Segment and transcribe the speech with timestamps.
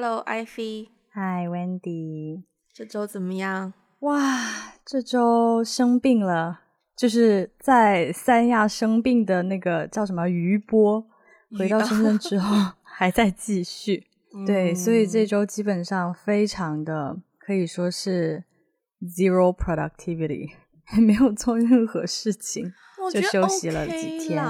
[0.00, 0.90] Hello, Ivy.
[1.12, 2.44] Hi, Wendy.
[2.72, 3.72] 这周怎么样？
[3.98, 4.20] 哇，
[4.86, 6.60] 这周生病了，
[6.96, 11.04] 就是在三亚生病的那个叫什么余波，
[11.58, 14.06] 回到深圳之后 还在继续。
[14.46, 18.44] 对，所以这周基本上非常的可以说是
[19.02, 20.50] zero productivity，
[21.04, 22.72] 没有做任何事情，
[23.12, 24.40] 就休息了几天。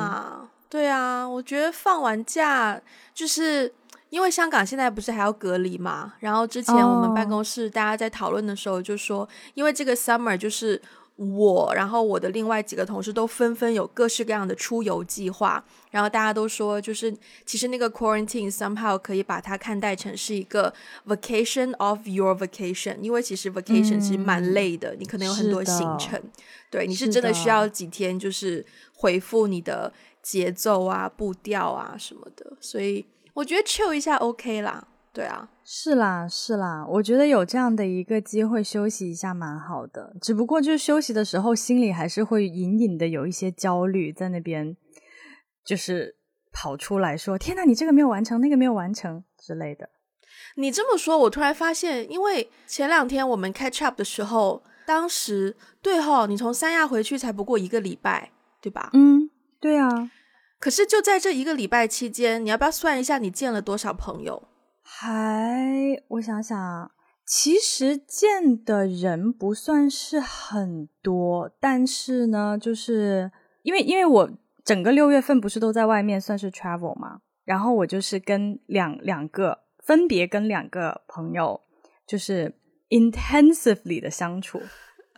[0.68, 2.82] 对啊，我觉得放完假
[3.14, 3.72] 就是。
[4.10, 10.80] 因为香港现在不是还要隔离嘛，然后之前我们办公室大家在讨论的时候就说，因为这个 summer 就是
[11.16, 20.72] 我，然后我的另外几个同事都纷纷有各式各样的出游计划，然后大家都说，就是其实那个 quarantine somehow 可以把它看待成是一个
[21.06, 26.18] vacation of your vacation，因为其实 vacation 其实蛮累的，你可能有很多行程，
[26.70, 28.64] 对，你是真的需要几天就是
[28.94, 33.04] 回复你的节奏啊、步调啊什么的，所以。
[33.38, 44.76] 我觉得 chill 一下 OK 啦，对啊，是啦是啦，我觉得有这样的一个机会休息一下蛮好的，只不过就是休息的时候心里还是会隐隐的有一些焦虑在那边，
[45.64, 46.16] 就是
[46.52, 49.88] 跑出来说：“天呐，你这个没有完成，那个没有完成之类的。”
[50.56, 58.90] 你这么说，我突然发现，因为前两天我们 catch up 的时候，当时对哈，你从三亚回去才不过一个礼拜，对吧？
[58.94, 60.10] 嗯，对啊。
[60.58, 64.48] 可是就在这一个礼拜期间，你要不要算一下你见了多少朋友？
[64.82, 66.90] 还我想想，
[67.24, 73.30] 其实见的人不算是很多，但是呢，就是
[73.62, 74.30] 因为因为我
[74.64, 81.60] 整个六月份不是都在外面算是 travel 嘛，然后我就是跟两两个分别跟两个朋友
[82.06, 82.52] 就是
[82.88, 84.60] intensively 的相处。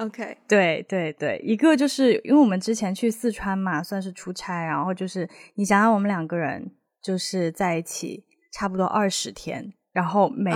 [0.00, 10.50] OK，对对对，一个就是因为我们之前去四川嘛，算是出差，然后就是你想想，我们两个人就是在一起差不多二十天，然后每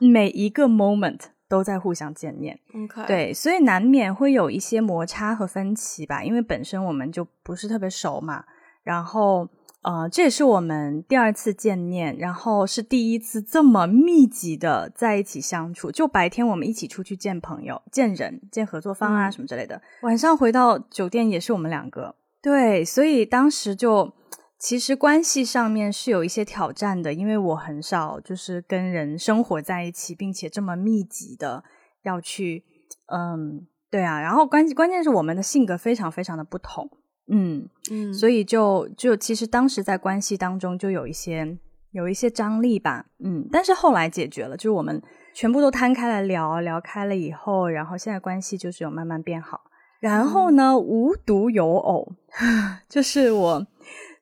[0.00, 8.44] 一每一个 moment 都在互相见面，OK，对，所以难免会有一些摩擦和分歧吧，因为本身我们就不是特别熟嘛，
[8.82, 9.48] 然后。
[9.82, 15.90] 呃，这也是我们第二次见面，然后是第一次这么密集的在一起相处。
[15.90, 22.14] 就白天我们一起出去见朋友、见人、见合作方啊什么之类的，晚上回到酒店也是我们两个。
[22.42, 24.12] 对，所以当时就
[24.58, 31.64] 其实关系上面是有一些挑战的，因为我很少就是跟人生活在一起，并且这么密集的
[32.02, 32.64] 要去，
[33.06, 34.20] 嗯，对啊。
[34.20, 36.90] 然后关关键是我们的性格非常非常的不同。
[37.30, 41.56] 嗯嗯，所以就就其实当时在关系当中就有一些
[41.92, 45.00] 有一些张力吧，嗯，但是后来解决了，就是我们
[45.34, 49.60] 全部都摊开来聊聊开了以后，然后现在关系就是有慢慢变好。
[50.00, 52.12] 然后呢，无独有偶，
[52.88, 53.66] 就是我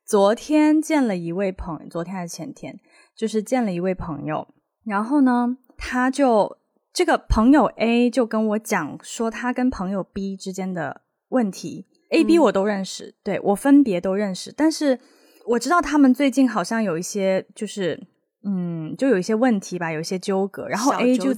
[0.04, 2.78] 昨天见了一位朋友，昨天还是前天，
[3.16, 4.48] 就是见了一位朋友，
[4.84, 6.58] 然后呢，他就
[6.92, 11.86] 这个朋友 A 就跟我讲说他跟朋友 B 之间的问题。
[12.10, 14.98] A、B 我都认识，对我分别都认识，但是
[15.46, 18.00] 我知道他们最近好像有一些，就是
[18.44, 20.66] 嗯，就有一些问题吧，有一些纠葛。
[20.66, 21.34] 然后 A 就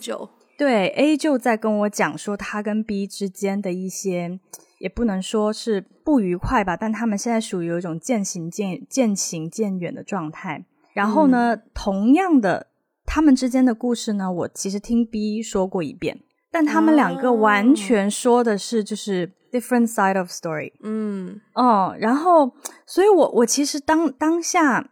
[0.57, 4.39] 对 A 就在跟我讲说，他跟 B 之间的一些，
[4.79, 10.67] 也不能说是不愉快吧，但他们现在属于有一种渐行渐渐行渐远的状态。
[10.93, 12.69] 然后呢，同样的，
[13.05, 16.21] 他们之间的故事呢，我其实听 B 说过一遍，
[16.53, 19.33] 但他们两个完全说的是就是。
[19.53, 22.53] Different side of story，嗯哦，然后，
[22.87, 24.89] 所以我我其实当当下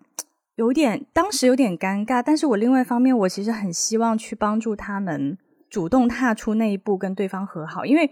[0.57, 5.39] 有点，当时有点尴尬，但是我另外一方面，我其实很希望去帮助他们
[5.71, 8.11] 主动踏出那一步，跟对方和好，因为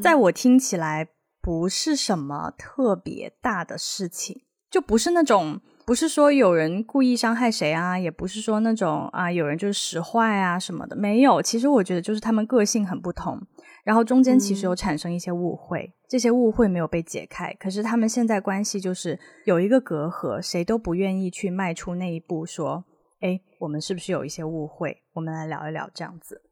[0.00, 1.08] 在我听起来
[1.42, 5.60] 不是什么特别大的事情，就不是那种。
[5.88, 11.40] 不是说有人故意伤害谁啊，也不是说那种啊有人就是使坏啊什么的，没有。
[11.40, 13.40] 其实我觉得就是他们个性很不同，
[13.88, 17.50] 然后中间其实有产生一些误会，这些误会没有被解开。
[17.54, 22.84] 可是他们现在关系就是有一个隔阂，谁都不愿意去迈出那一步，说，
[23.22, 24.94] 哎，我们是不是有一些误会？
[25.14, 26.42] 我们来聊一聊这样子。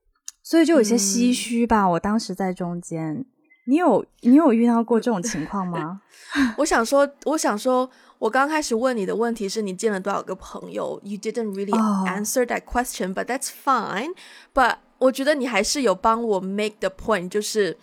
[0.42, 1.86] 所以就有些唏嘘吧。
[1.86, 3.26] 我当时在中间，
[3.66, 6.00] 你有你有遇到过这种情况吗？
[6.56, 7.90] 我想说，我想说。
[8.18, 11.78] 我刚开始问你的问题是你见了多少个朋友？You didn't really
[12.08, 14.14] answer that question, but that's fine.
[14.54, 17.76] But 我觉得你还是有帮我 make the point，就是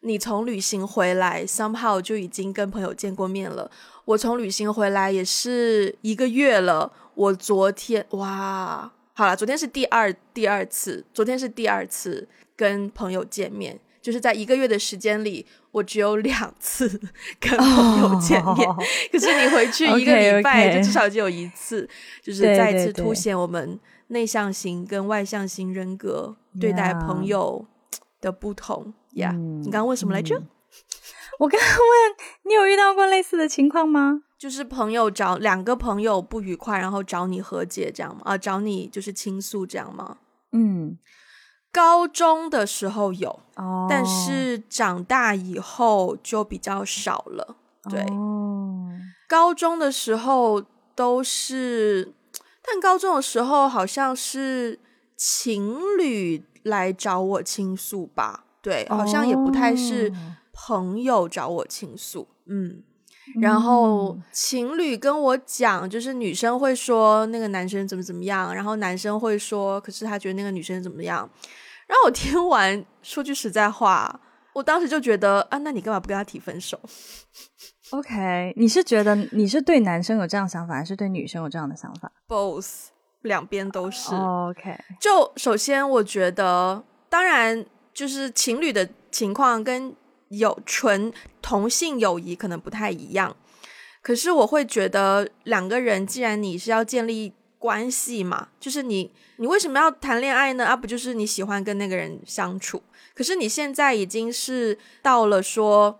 [0.00, 3.70] 你从旅行回来，somehow 就已经跟朋友见过面了。
[4.04, 6.92] 我从旅行回来也是一个月了。
[7.14, 12.26] 我昨天哇，好了，昨天是第二第二次，昨天是第二次
[12.56, 13.78] 跟朋友见面。
[14.00, 16.88] 就是在一个月的时间里，我只有两次
[17.38, 18.66] 跟朋友见面。
[19.12, 21.86] 可是你回去一个礼拜，就至少就有一次，
[22.22, 23.78] 就是再一次凸显我们
[24.10, 27.66] 内向型跟外向型人格对待朋友
[28.20, 28.92] 的不同。
[29.14, 30.40] 呀，你刚刚问什么来着？
[31.40, 34.22] 我刚刚问你有遇到过类似的情况吗？
[34.38, 38.22] 就是朋友找两个朋友不愉快，然后找你和解这样吗？
[38.24, 40.18] 啊，找你就是倾诉这样吗？
[40.52, 40.98] 嗯，
[41.72, 43.40] 高中的时候有，
[43.88, 47.56] 但是长大以后就比较少了。
[47.88, 48.04] 对，
[49.28, 50.62] 高中的时候
[50.94, 52.12] 都是，
[52.62, 54.78] 但高中的时候好像是
[55.16, 58.44] 情侣来找我倾诉吧？
[58.62, 60.12] 对，好像也不太是。
[60.62, 62.82] 朋友找我倾诉，嗯，
[63.40, 71.26] 然后情侣跟我讲，就是女生会说那个男生怎么怎么样，然后男生会说，可是他觉得那个女生怎么样。
[71.86, 74.20] 然后我听完，说句实在话，
[74.52, 76.78] 我当时就觉得啊，那你干嘛不跟他提分手
[77.90, 82.88] ？OK，你是觉得你是对男生有这样想法，还是对女生有这样的想法？Both，
[83.22, 84.14] 两边都是。
[84.14, 89.94] OK，就首先我觉得，当然就是情侣的情况跟。
[90.30, 93.34] 有纯同性友谊可能不太一样，
[94.00, 100.64] 可是我会觉得两个人既然你是要建立关系嘛，就是你你为什么要谈恋爱呢？
[100.64, 102.80] 啊，不就是你喜欢跟那个人相处？
[103.12, 105.98] 可是你现在已经是到了说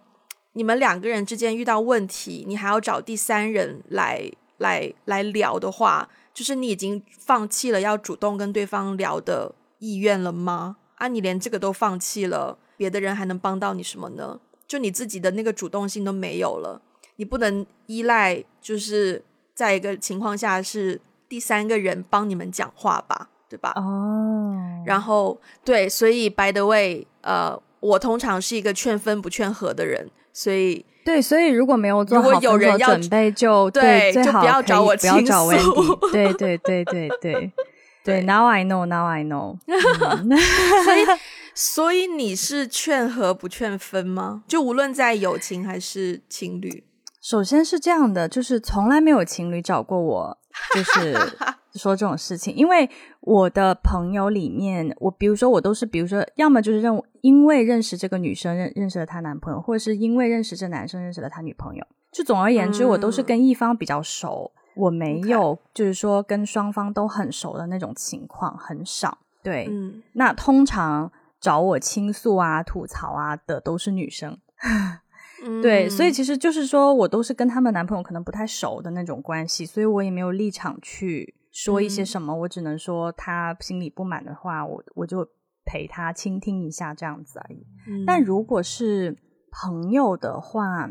[0.53, 10.77] 你们两个人之间遇到问题，你还要找第三人来来来聊的话，就是你已经放弃了要主动跟对方聊的意愿了吗？
[10.97, 12.59] 啊，你连这个都放弃了。
[12.77, 14.41] 别的人还能帮到你什么呢？
[14.67, 16.81] 就你自己的那个主动性都没有了，
[17.17, 19.23] 你不能依赖，就是
[19.55, 23.73] 在一个情况下是第三个人帮你们讲话吧，对吧？
[23.77, 30.09] 哦，然后对，所以 by the way，呃，我通常是一个劝分不劝和的人，
[30.43, 37.53] 所以对，所以如果没有做好有人要准备，就对，最好不要找我不要找 Wendy，对对对对对。
[38.03, 39.59] 对， Now I know，Now I know，
[40.85, 41.05] 所以。
[41.53, 44.45] 所以你是劝和不劝分吗？
[44.49, 46.85] 就无论在友情还是情侣，
[47.21, 50.39] 首先是这样的，就是从来没有情侣找过我，
[50.75, 51.19] 就是
[51.75, 52.55] 说这种事情。
[52.55, 52.89] 因为
[53.21, 61.87] 我的朋友里面，我比如说我都是，比如说要么就是认因为认识这个女生认认识了她男朋友，或者是因为认识这男生认识了他女朋友。
[62.13, 69.19] 就总而言之，我都是跟一方比较熟，我没有就是说跟双方都很熟的那种情况很少。
[69.43, 71.11] 对，嗯，那通常。
[71.41, 74.37] 找我倾诉啊、吐槽啊的都是女生，
[75.63, 85.27] 对，所以其实就是说我都是跟他们男朋友可能不太熟的那种关系，所以我也没有立场去说一些什么，我只能说他心里不满的话，我我就
[85.65, 87.67] 陪他倾听一下这样子而已。
[88.07, 89.17] 但如果是
[89.51, 90.89] 朋友的话，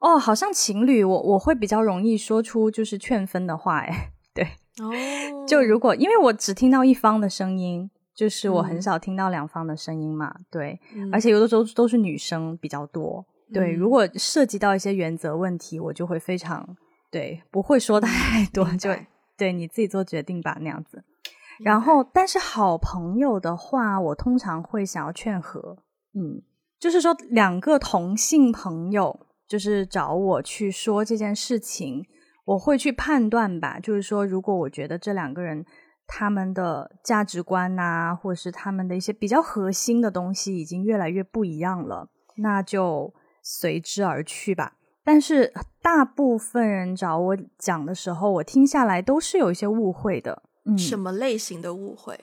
[0.00, 4.44] 哦，好像情侣，我我会比较容易说出就是劝分的话，哎， 对，
[4.82, 7.90] 哦，就如果因为我只听到一方的声音。
[8.16, 10.78] 就是我很少听到两方的声音嘛，对，
[11.12, 13.72] 而且有的时候都是女生比较多，对。
[13.72, 16.76] 如果涉及到一些原则问题，我就会非常
[17.10, 18.88] 对，不会说太多，就
[19.36, 21.04] 对你自己做决定吧那样子。
[21.60, 25.78] 然后，但是好朋友的话，我通常会想要劝和，
[26.14, 26.42] 嗯，
[26.78, 32.04] 就是说两个同性朋友就是找我去说这件事情，
[32.44, 35.64] 我会去判断吧，就是说如果我觉得这两个人。
[36.06, 44.76] 他们的价值观呐，或者是他们的一些比较核心的东西，已经越来越不一样了，那就随之而去吧。
[45.04, 50.42] 但是大部分人找我讲的时候，我听下来都是有一些误会的。
[50.64, 52.18] 嗯，什么类型的误会？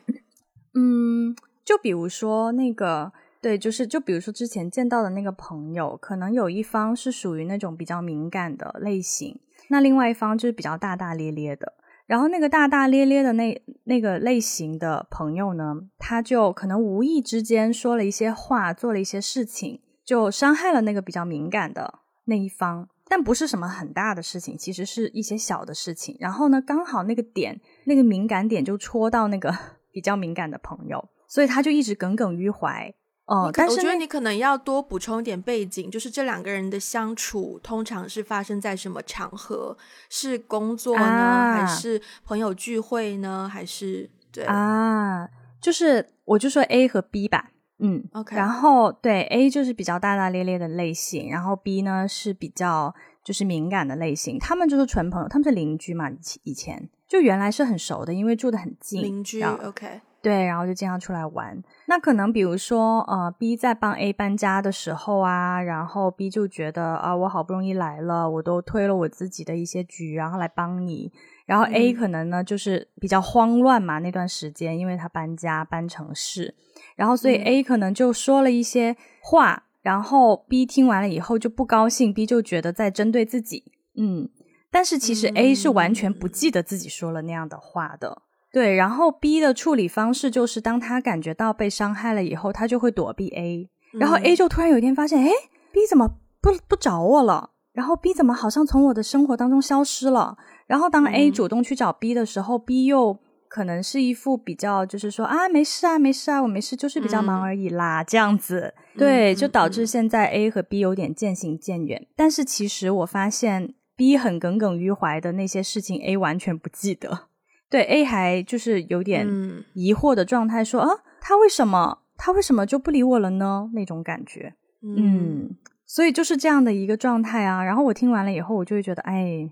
[0.74, 11.74] 嗯，就比如说那个，对，就是就比如说之前见到的那个朋友，可能有一方是属于那种比较敏感的类型，那另外一方就是比较大大咧咧的。
[12.08, 22.00] 然后那个大大咧咧的那那个类型的朋友呢，他就可能无意之间说了一些话，做了一些事情，就伤害了那个比较敏感的
[22.32, 26.16] 那一方，但不是什么很大的事情，其实是一些小的事情。
[26.18, 29.54] 然后呢，刚好那个点，那个敏感点就戳到那个
[29.92, 32.94] 比较敏感的朋友，所以他就一直耿耿于怀。
[33.26, 39.78] 哦，但是我觉得你可能要多补充一点背景，就是这两个人的相处通常是发生在什么场合？
[40.10, 43.50] 是工作呢，还是朋友聚会呢？
[43.52, 45.30] 还是对啊？
[45.62, 48.36] 就是我就说 A 和 B 吧，嗯，OK。
[48.36, 54.38] 然后对 A 就是比较大大咧咧的类型，然后 B 呢是比较就是敏感的类型。
[54.40, 59.02] 他们就是纯朋友，他们是邻居嘛，以以前就原来是很熟的，因为住的很近。
[59.02, 60.02] 邻居，OK。
[60.22, 61.60] 对，然后就经常出来玩。
[61.88, 71.12] 那可能比如说，呃，B 在帮 A 搬家的时候啊，然后 B 就觉得啊，我好不容易来了，我都推了我自己的一些局，然后来帮你。
[71.46, 76.56] 然后 A 可能呢就是比较慌乱嘛，那段时间，因为他搬家搬城市，
[76.96, 83.64] 然后所以 A 可能就说了一些话，然后 B 听完了以后就不高兴，B 就觉得在针对自己，
[83.98, 84.30] 嗯，
[84.72, 88.22] 但是其实 A 是完全不记得自己说了那样的话的。
[88.54, 95.30] 对，然后 B 的处理方式就是，当他感觉到被伤害了以后，他就会躲避 A，然后 A 就突然有一天发现，哎
[95.72, 96.08] ，B 怎么
[96.42, 97.52] 不不找我了？
[97.72, 100.38] 然后 B 怎么好像从我的生活当中消失了？
[100.72, 112.08] 然后当 A 主动去找 B 的时候，B 又可能是一副比较就是说啊，没事啊，没事啊，我没事，就是比较忙而已啦，这样子，对，就导致现在 A 和 B 有点渐行渐远。
[112.16, 117.28] 但是其实我发现 B 很耿耿于怀的那些事情，A 完全不记得。
[117.70, 119.28] 对 A 还就是有点
[119.74, 121.98] 疑惑的状态，说啊，他为什么？
[122.16, 123.70] 他为什么就不理我了呢？
[123.74, 125.50] 那种感觉，嗯，
[125.86, 127.62] 所以就是这样的一个状态啊。
[127.62, 129.50] 然后我听完了以后，我就会觉得，哎，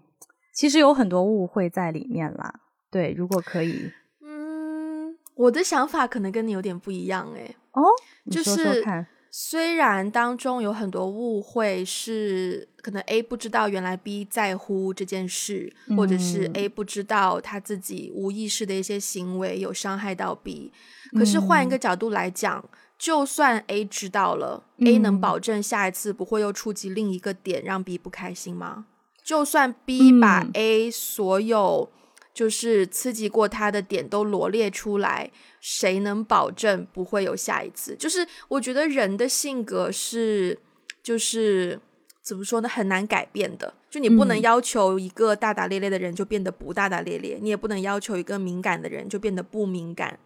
[0.60, 2.54] 其实有很多误会在里面啦。
[2.92, 3.90] 对，如果可以，
[4.22, 7.84] 嗯，我的想法可能跟你有点不一样，哎，哦，
[8.30, 8.84] 就是。
[9.32, 20.74] 虽然当中有很多误会，是可能 A 不知道原来 B 在乎这件事，或者是 A 不知道他自己无意识的一些行为有伤害到 B。
[21.12, 28.88] 可是换一个角度来讲，就算 A 知道了，A 能保证下一次不会又触及另一个点让 B 不开心吗？
[29.30, 31.92] 就算 B 把 A 所有
[32.34, 35.30] 就是刺激过他的点都罗列出来。
[35.62, 37.96] 谁能保证不会有下一次？
[37.96, 40.58] 就是我觉得人的性格是，
[41.04, 41.80] 就是
[42.24, 43.72] 怎么说呢，很难改变的。
[43.88, 50.18] 就你不能要求一个大大咧咧的人就变得不大大咧咧，你也不能要求一个敏感的人就变得不敏感。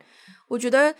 [0.48, 0.96] 我觉得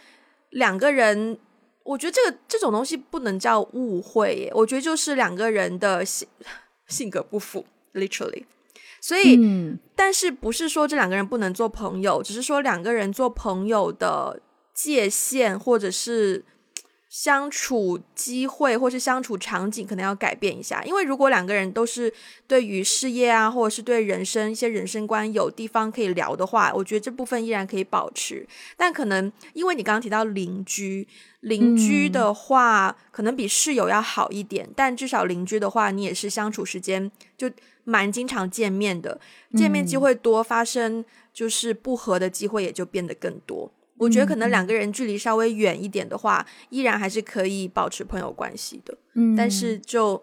[0.50, 1.40] 两个人，
[1.84, 6.28] 我觉得这个这种东西不能叫误会，耶，我觉得就是两个人的性
[6.90, 8.44] 性格不符，literally。
[9.00, 9.38] 所以，
[9.98, 14.42] 但是不是说这两个人不能做朋友，只是说两个人做朋友的
[14.74, 16.46] 界限或者是
[17.10, 20.82] 相处机会或是相处场景可能要改变一下。
[20.86, 22.14] 因为如果两个人都是
[22.48, 28.48] 对于事业啊，或者是对人生一些人生观有地方可以聊的话，我觉得这部分依然可以保持。
[28.78, 31.06] 但可能因为你刚刚提到邻居，
[31.42, 37.52] 邻居的话可能比室友要好一点，但至少邻居的话，你也是相处时间就。
[37.84, 39.20] 蛮经常见面的，
[39.56, 43.72] 见面机会多，发生就是不和的机会也就变得更多。
[43.98, 48.98] 我觉得可能两个人距离稍微远一点的话，依然还是可以保持朋友关系的。
[49.14, 50.22] 嗯，但是就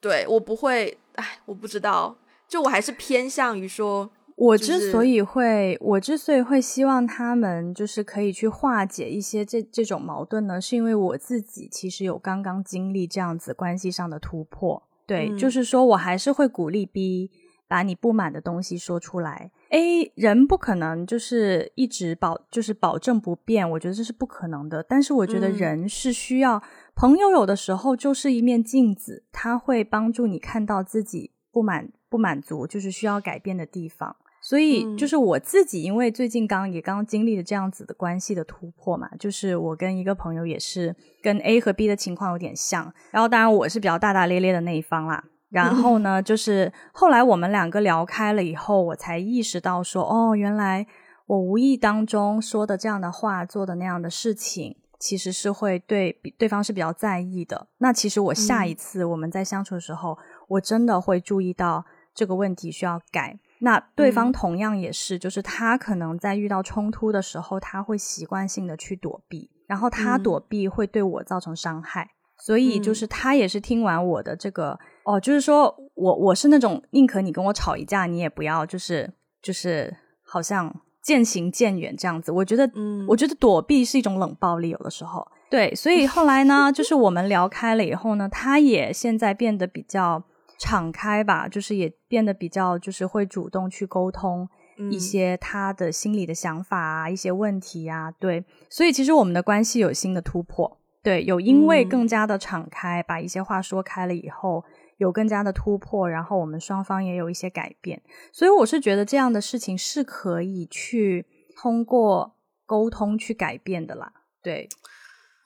[0.00, 2.16] 对我不会，哎，我不知道，
[2.48, 14.82] 就我还是偏向于说，我之所以会，我之所以会希望他们就是可以去化解一些这这种矛盾呢，是因为我自己其实有刚刚经历这样子关系上的突破。
[15.10, 17.32] 对，就是说我还是会鼓励 B
[17.66, 19.50] 把你不满的东西说出来。
[19.70, 24.84] A 人不可能就是一直保，就是保证不变，我觉得这是不可能的。
[24.84, 26.62] 但是我觉得人是需要
[26.94, 34.14] 朋友，有的时候就是一面镜子，他会帮助你看到自己不满、不满足，就是需要改变的地方。
[34.50, 40.92] 所以，就是我自己，因为最近刚也刚经历了这样子的关系的突破嘛，就是我跟一个朋友也是
[41.22, 45.22] 跟 A 和 B 的情况有点像，然后当然我是比较大大咧咧的那一方啦。
[45.50, 50.84] 然后呢，就是后来我们两个聊开了以后，我才意识到说，哦，原来
[51.26, 57.68] 我无意当中说的这样的话，做的那样的事情，其实是会对对方是比较在意的。
[57.78, 63.38] 那其实我下一次我们在相处的时候，我真的会注意到这个问题需要改。
[63.62, 79.12] 那对方同样也是，就是他可能在遇到冲突的时候，他会习惯性的去躲避，然后他躲避会对我造成伤害，所以就是他也是听完我的这个哦，就是说我我是那种宁可你跟我吵一架，你也不要就是
[79.42, 82.32] 就是好像渐行渐远这样子。
[82.32, 85.28] 我觉得，嗯，我觉得躲避是一种冷暴力，有的时候。
[85.50, 90.24] 对，所以后来呢，就是我们聊开了以后呢，他也现在变得比较。
[90.60, 94.46] 敞开吧，就是也变得比较，就是会主动去沟通
[94.90, 104.62] 一些他的心里的想法啊，一些问题呀，对，所以其实我们的关系有新的突破，对，有因为更加的敞开，把一些话说开了以后，
[104.98, 111.24] 有更加的突破，然后我们双方也有一些改变，所以我是觉得这样的事情是可以去
[111.56, 112.36] 通过
[112.66, 114.12] 沟通去改变的啦，
[114.42, 114.68] 对。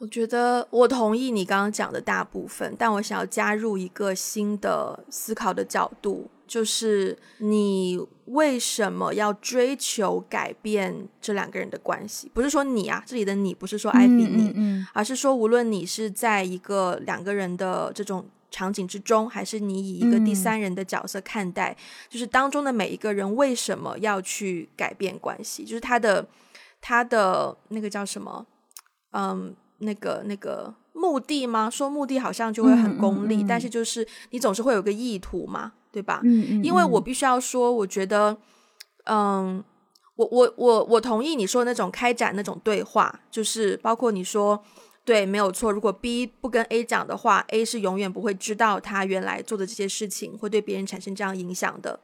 [0.00, 12.30] 我觉得我同意你刚刚讲的大部分，但我想要加入一个新的思考的角度，就是你为什么要追求改变这两个人的关系？
[12.34, 21.74] 不是说你啊，这里的你不是说艾比你，嗯而是说无论你是在一个两个人的这种场景之中，还是你以一个第三人的角色看待，
[22.10, 25.64] 就是当中的每一个人为什么要去改变关系？
[25.64, 26.26] 就是他的
[26.80, 28.44] 他的那个叫什么？
[29.12, 31.68] 嗯，那个那个目的吗？
[31.70, 36.20] 说目的好像就会很功利，嗯嗯嗯但是就是你总是会有个意图嘛，对吧？
[36.24, 38.36] 嗯嗯，因为我必须要说，我觉得，
[39.04, 39.62] 嗯，
[40.16, 44.62] 我我我我同意你说那种开展那种对话，就是包括你说
[45.04, 45.70] 对，没有错。
[45.70, 52.00] 如果 B 不跟 A 讲的话，A 是永远不会知道他原来做的这些事情会对别人产生这样影响的。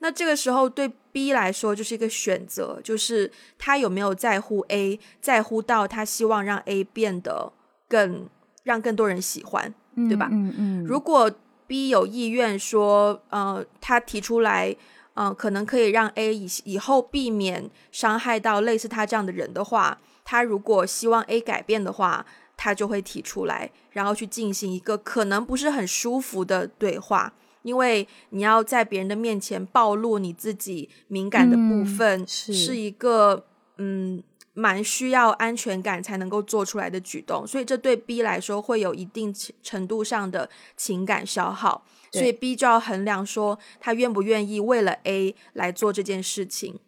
[0.00, 7.52] 那这个时候对 B 来说就是一个选择，就是他有没有在乎 A，在乎到他希望让 A 变得
[7.88, 8.28] 更
[8.62, 9.74] 让更多人喜欢，
[10.08, 10.28] 对吧？
[10.30, 11.30] 嗯嗯，如果
[11.66, 14.76] B 有意愿说，呃，他提出来，
[15.14, 22.24] 呃，可能可以让 A 以以后避免伤害到类似他这样的人的话，他如果希望 A 改变的话，
[22.56, 27.32] 他就会提出来，然后去进行一个可能不是很舒服的对话。
[27.68, 33.44] 因为你要在别人的面前暴露你自己敏感的部分，是是一个
[33.76, 34.22] 嗯
[34.54, 40.48] 蛮需要安全感才能够做出来的举动，所以这对 B 来说会有一定程度上的
[40.78, 46.80] 情感消耗，所以 B 就要衡量说他愿不愿意为了 A 来做这件事情。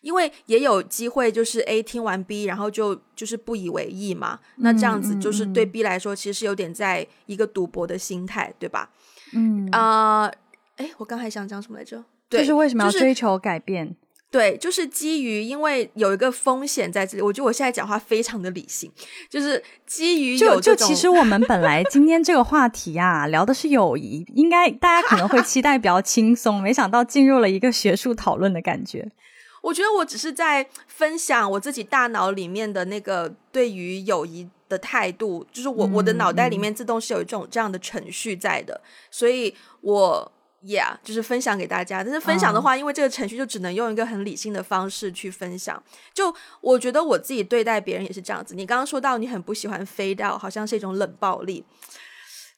[0.00, 4.38] 因为也有机会，就是 A 听完 B，然后就就是不以为意嘛。
[4.58, 8.90] 那这样子嗯就是对 B 来说，其实是有点在一个赌博的心态，对吧？
[9.32, 10.30] 嗯啊、
[10.76, 12.04] 哎，我刚还想讲什么来着？
[12.28, 13.96] 对，就是为什么要追求改变？
[14.30, 18.92] 对，就是基于因为有一个风险在这里，我觉得我现在讲话非常的理性，
[19.30, 29.10] 就是基于就有就其实我们本来今天这个话题啊、聊的是友谊，应该大家可能会期待比较轻松，没想到进入了一个学术讨论的感觉。
[29.60, 40.32] 我觉得我只是在分享我自己大脑里面的那个对于友谊的态度，就是我、我的脑袋里面自动是有一种这样的程序在的，所以我
[40.64, 42.04] yeah 就是分享给大家。
[42.04, 45.82] 但是分享的话，因为这个程序就只能用一个很理性的方式去分享。
[46.12, 48.54] 就我觉得我自己对待别人也是这样子。
[48.54, 51.64] 你刚刚说到你很不喜欢 fade out，好像是一种冷暴力。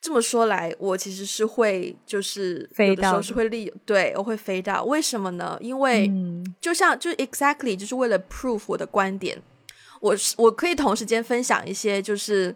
[0.00, 4.86] 这么说来，我其实是会，就是有的时候是会利，对我会 fade out。
[4.88, 5.58] 为什么呢？
[5.60, 9.40] 因为嗯就像就 exactly 就是为了 prove 我的观点，
[10.00, 12.54] 我是我可以同时间分享一些就是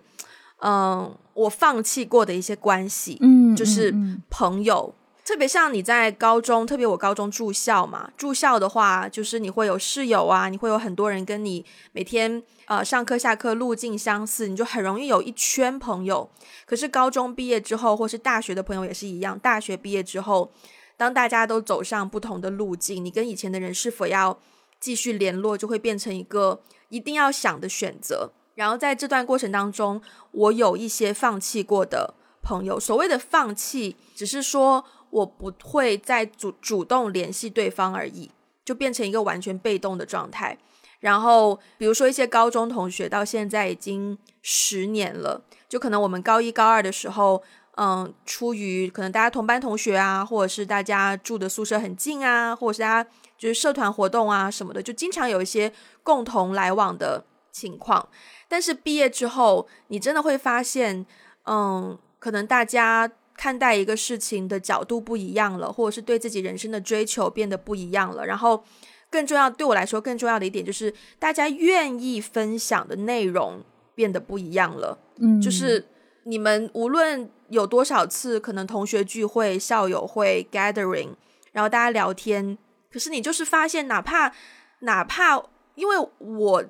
[0.63, 4.95] 嗯我放弃过的一些关系，嗯就是嗯朋友。
[5.25, 16.31] 特别像你在高中，特别我高中住校嘛，住校的话，就是你会有室友啊，你会有很多人跟你每天呃上课下课路径相似，你就很容易有一圈朋友。
[16.67, 20.53] 可是高中毕业之后，或是大学的朋友也是一样，大学毕业之后，
[20.99, 24.39] 当大家都走上不同的路径，你跟以前的人是否要
[24.79, 26.61] 继续联络，就会变成一个
[26.91, 28.31] 一定要想的选择。
[28.57, 32.79] 然后在这段过程当中，我有一些放弃过的朋友。
[32.79, 38.33] 所谓的放弃，只是说我不会再主主动联系对方而已，
[38.65, 40.59] 就变成一个完全被动的状态。
[40.99, 47.41] 然后，比如说一些高中同学，到现在已经十年了，就可能我们高一高二的时候，
[47.77, 55.73] 嗯，出于可能大家同班同学啊，或者是大家住的宿舍很近啊，或者是大家就是社团活动啊什么的，就经常有一些
[56.03, 58.09] 共同来往的情况。
[58.49, 61.07] 但是毕业之后，你真的会发现，
[61.45, 68.25] 嗯，可能大家看待一个事情的角度不一样了，或者是对自己人生的追求变得不一样了。
[68.25, 68.65] 然后，
[69.11, 73.63] 更重要，对我来说更重要的一点就是，大家愿意分享的内容
[73.95, 74.99] 变得不一样了。
[75.19, 75.87] 嗯，就是
[76.25, 81.11] 你们无论有多少次可能同学聚会、校友会 gathering，
[81.53, 82.57] 然后大家聊天，
[82.91, 84.33] 可是你就是发现，哪怕
[84.81, 85.43] 哪怕，
[85.75, 86.65] 因为我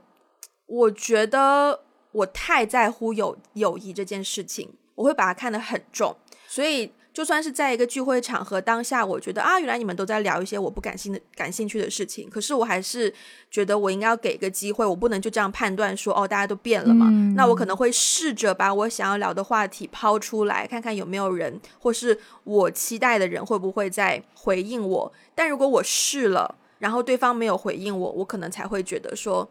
[0.67, 1.81] 我觉得
[2.13, 6.17] 我太在乎友友谊这件事情，我会把它看得很重，
[6.55, 6.93] 所以。
[7.15, 13.15] 就算是在一个聚会场合当下，我觉得啊，原来你们都在聊一些我不感兴的感兴趣的事情，可是我还是
[13.49, 17.07] 觉得我应该要给一个机会，我不能就这样判断说哦，大家都变了嘛。
[17.09, 25.13] 嗯那我可能会试着把我想要聊的话题抛出来，看看有没有人，或是我期待的人会不会再回应我。
[25.37, 29.49] 但如果我试了，然后对方没有回应我，我可能才会觉得说，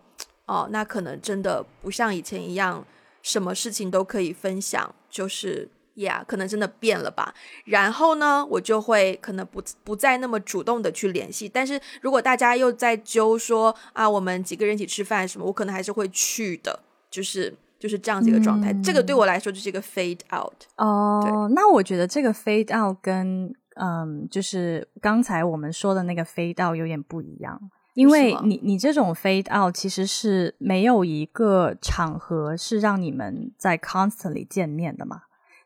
[0.48, 2.86] 哦，那可能真的不像以前一样，
[3.22, 5.70] 什么事情都可以分享，就是。
[5.96, 7.34] 呀、yeah,，可能真的变了吧。
[7.66, 11.48] 然后呢，我就会可能不不再那么主动的去联系。
[11.48, 16.80] 但是如果大家又在揪说啊，我们几个人一起吃饭什么，我可能还是会去的。
[17.12, 18.74] 就是就是这样子一个状态。
[18.74, 20.64] 嗯这个对我来说就是一个 fade out。
[20.78, 27.60] 哦，那我觉得这个 fade out 跟嗯，就是刚才我们说的那个 fade out 有点不一样，
[27.94, 35.22] 因为你你这种 fade out 其实是没有一个场合是让你们在 constantly 见面的嘛，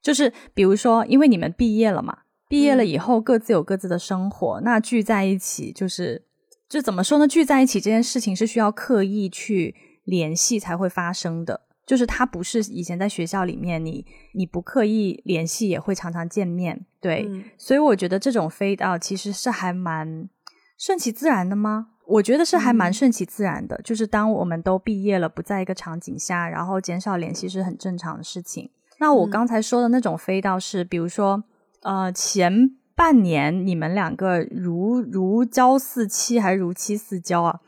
[0.08, 6.24] 就是比如说，因为你们毕业了嘛，毕业了以后各自有各自的生活，那聚在一起就是
[6.70, 7.28] 就怎么说呢？
[7.28, 11.64] 聚在一起这件事情是需要刻意去联系才会发生的。
[11.86, 20.30] 就是他不是以前在学校里面，你你不刻意联系也会常常见面，对，所以我觉得这种飞到其实是还蛮
[20.78, 21.88] 顺其自然的吗？
[22.06, 28.72] 我觉得是还蛮顺其自然的，就是当我们都毕业了，不在一个场景下，然后减少联系是很正常的事情。
[29.00, 31.44] 那我刚才说的那种飞到是，比如说
[31.84, 37.60] 呃前半年你们两个如如胶似漆还是如漆似胶啊？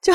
[0.00, 0.12] 就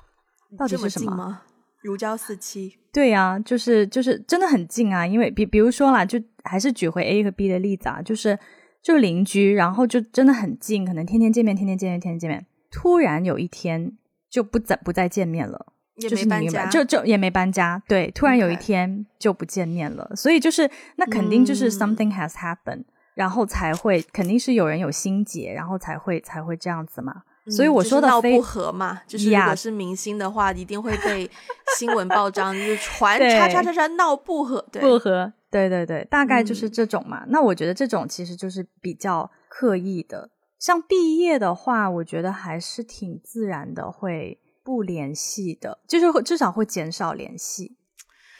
[0.56, 1.40] 到底是什么？
[1.82, 5.06] 如胶似漆，对呀，就是就是真的很近啊。
[5.06, 8.38] 因为比比如说啦，就还是举回 A 和 B 的例子啊，就是
[8.82, 12.46] 就邻居，然后就真的很近，可能天天见面，天天见面，天天见面。
[12.70, 13.98] 突然有一天
[14.30, 20.10] 就不再不再见面了，就是搬家，就就也没搬家，对，突然有一天就不见面了。
[20.16, 27.22] 所以就是那肯定就是 something has happened，然后才会肯定是有人有心结，然后才会才会这样子嘛。
[27.50, 31.30] 所以我说的闹不和嘛，就是如果是明星的话，一定会被
[31.76, 37.22] 新闻报章就是 传叉叉叉叉闹不和，不和，对对对，大概就是这种嘛。
[37.28, 40.30] 那我觉得这种其实就是比较刻意的。
[40.58, 47.76] 像毕业的话，我觉得还是挺自然的，会不联系的，就是至少会减少联系。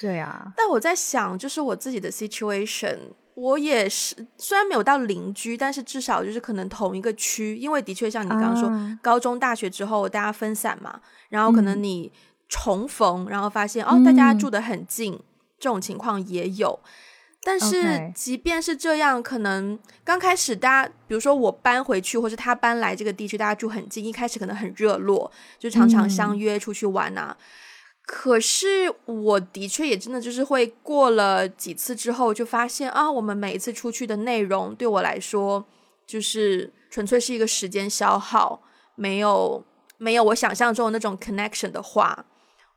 [0.01, 2.99] 对啊，但我在想，就是我自己的 situation。
[3.35, 8.71] 我也是，虽然没有到邻居，但是至少就是可能同一个区，因为的确像你刚刚说，
[9.03, 12.13] 高中、大学之后大家分散嘛，然后可能你
[12.49, 15.21] 重逢，然后发现哦，大家住得很近，
[15.59, 16.79] 这种情况也有。
[17.45, 27.37] 但是即便是这样，可能刚开始大家，比如说我搬回去，或是他搬来这个地区，大家住很近，一开始可能很热络，就常常相约出去玩啊。
[28.07, 35.67] 可是我的确也真的就是会过了几次之后，就发现啊，我们每一次出去的内容对我来说，
[36.07, 38.63] 就是纯粹是一个时间消耗，
[38.95, 39.65] 没有
[39.99, 42.27] 没有我想象中的那种 connection 的话，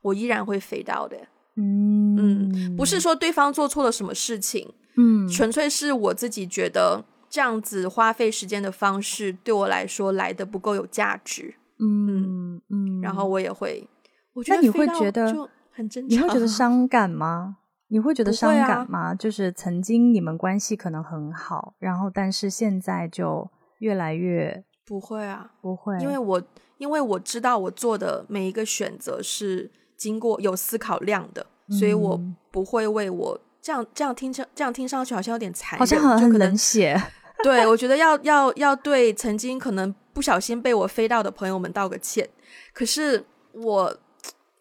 [0.02, 1.16] 我依然会飞到的。
[1.58, 11.54] 嗯嗯，不是说对方做错了什么事情，嗯，纯粹是我自己觉得这样子花费时间的方式对我来说来的不够有价值。
[11.80, 13.88] 嗯嗯，然后我也会。
[14.34, 15.26] 我觉得你会觉得
[15.70, 17.56] 很你会觉得伤感吗？
[17.88, 19.14] 你会觉得伤感吗？
[19.14, 26.42] 就是曾经你们关系可能很好，然后但是现在就越来越不会啊，不会，因为我
[26.76, 31.44] 因为我知道我做的每一个选择是经过有思考量的，
[31.78, 32.18] 所以我
[32.50, 36.98] 不会为我这样这样听上这样听上去好像有点残忍，好像很冷血。
[37.44, 42.30] 对，我觉得要要要对曾经可能不小心被我飞到的朋友们道个歉。
[42.72, 43.98] 可是我。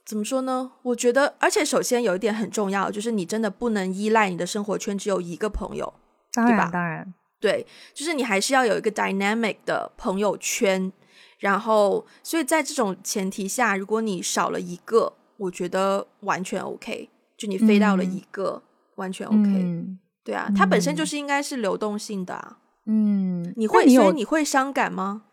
[0.07, 0.71] 怎么说呢？
[0.83, 5.93] 我觉得，而且首先有一点很重要，就是你真的不能依赖你的生活圈只有一个朋友，
[6.31, 6.69] 对吧？
[6.71, 10.93] 当然，对，就是你还是要有一个 dynamic 的朋友圈。
[11.39, 17.09] 然后，所以在这种前提下，如果你少了一个，我觉得完全 OK。
[17.37, 18.61] 就你飞到了一个，
[18.95, 19.85] 完全 OK。
[20.23, 22.57] 对啊，它本身就是应该是流动性的啊。
[22.85, 25.23] 嗯，你会，所以你会伤感吗？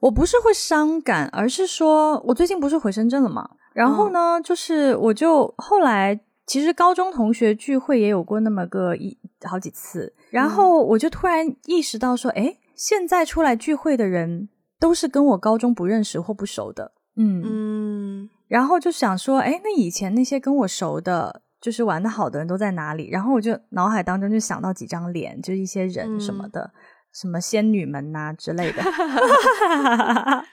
[0.00, 3.48] 我不是会伤感，而是说我最近不是回深圳了嘛？
[3.72, 23.08] 然后呢，就是我就后来其实高中同学聚会也有过那么个一好几次，然后我就突然意识到说，哎，现在出来聚会的人都是跟我高中不认识或不熟的，嗯嗯，然后就想说，哎，那以前那些跟我熟的，就是玩的好的人都在哪里？
[23.10, 26.72] 然后我就脑海当中就想到几张脸，就一些人什么的，
[27.12, 28.82] 什么仙女们呐之类的。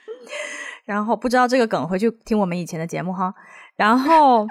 [0.84, 3.32] 然后不知道这个梗，回去听我们以前的节目哈。
[3.76, 4.46] 然后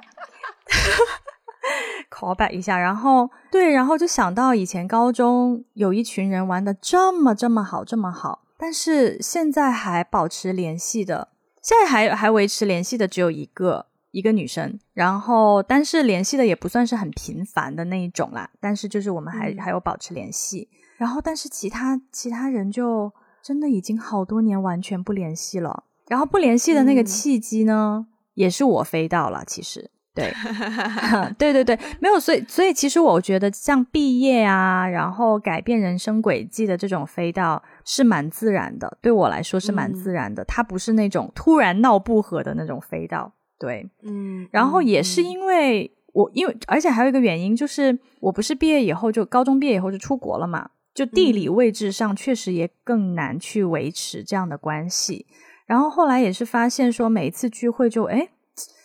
[2.10, 11.28] call back 一下，然后对，然后就想到以前高中有一群人玩的这么这么好，这么好，但是现在还保持联系的，
[11.62, 14.80] 现在还还维持联系的只有一个一个女生。
[14.94, 20.70] 然后但是联系的也不算是很频繁的那一种啦，但是就是我们还还有保持联系。
[20.98, 25.86] 然后但是其他其他人就真的已经好多年完全不联系了。
[26.08, 29.44] 然后不联系的那个契机呢，也是我飞到了。
[29.48, 30.34] 其实，对，
[31.40, 32.20] 对对对，没有。
[32.20, 38.98] 所以，所以其实我觉得，像毕业啊，然后改变人生轨迹的这种飞到，是蛮自然的。
[39.02, 40.46] 对我来说是蛮自然的。
[40.46, 43.34] 它不是那种突然闹不和的那种飞到。
[43.60, 44.48] 对，嗯。
[44.50, 50.70] 然后也是因为我，因为而且还有一个原因，就是我不是毕业以后就高中毕业以后就出国了嘛。
[50.94, 55.26] 就地理位置上确实也更难去维持这样的关系。
[55.66, 58.30] 然后后来也是发现说，每一次聚会就哎，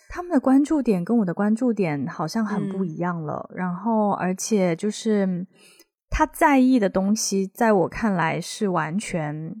[0.09, 3.49] 他们的关注点跟我的关注点好像很不一样了。
[3.55, 5.47] 然后而且就是
[6.09, 9.55] 他在意的东西，在我看来是完全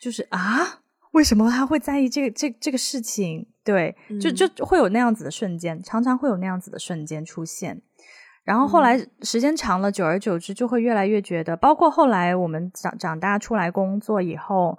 [0.00, 0.80] 就是啊，
[1.12, 3.46] 为什么他会在意这个这这个事情？
[3.64, 7.82] 对，就就会有那样子的瞬间，常常会有那样子的瞬间出现。
[8.44, 14.78] 然后后来时间长了，久而久之就会越来越觉得，包括后来我们长长大出来工作以后，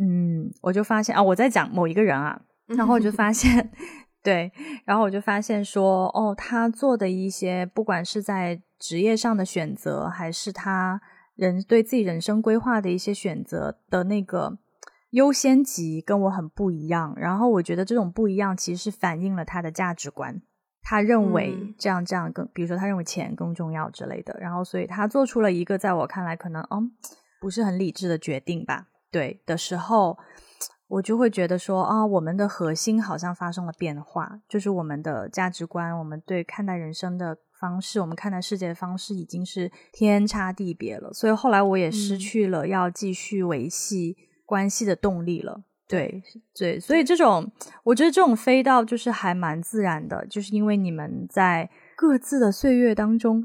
[0.00, 2.40] 嗯，我就发现啊，我在讲某一个人啊，
[2.78, 3.72] 然后我就发现，
[4.22, 4.52] 对，
[4.84, 11.00] 然后我就发现说，哦，他做的一些，不管是在职业上的选择，还是他
[11.36, 14.58] 人对自己人生规划的一些选择的那个
[15.10, 17.14] 优先级，跟我很不一样。
[17.16, 20.40] 然后我觉得这种不一样，其实是反映了他的价值观。
[20.82, 26.90] 他认为这样这样更，比如说他认为钱更重要之类的，然后所以他做出了一个在我看来可能嗯
[27.40, 28.86] 不是很理智的决定吧。
[29.10, 30.18] 对的时候，
[30.88, 41.12] 我就会觉得说啊，我们的核心好像发生了变化，就是我们的价值观，我们对看待人生的方式，我们看待世界的方式已经是天差地别了。
[41.12, 45.62] 所以后来我也失去了要继续维系关系的动力了。
[45.86, 46.22] 对
[46.56, 47.50] 对，所以这种
[47.82, 53.44] 我觉得这种飞到就是还蛮自然的，就是因为你们在各自的岁月当中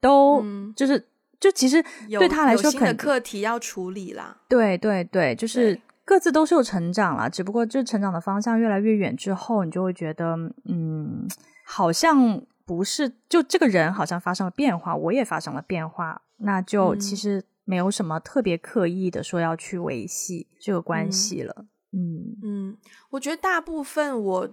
[0.00, 1.06] 都就是
[1.38, 1.80] 就其实
[2.18, 4.36] 对他来说，新的课题要处理啦。
[4.48, 11.28] 对对对，就是各自都是有成长了，只不过这成长的方向越来越远之后，你就会觉得嗯，
[11.64, 21.66] 好像不是就这个人好像发生了变化，我也发生了变化，那就其实没有什么特别刻意的说要去维系这个关系了。
[21.92, 22.76] 嗯嗯，
[23.10, 24.50] 我觉得大部分我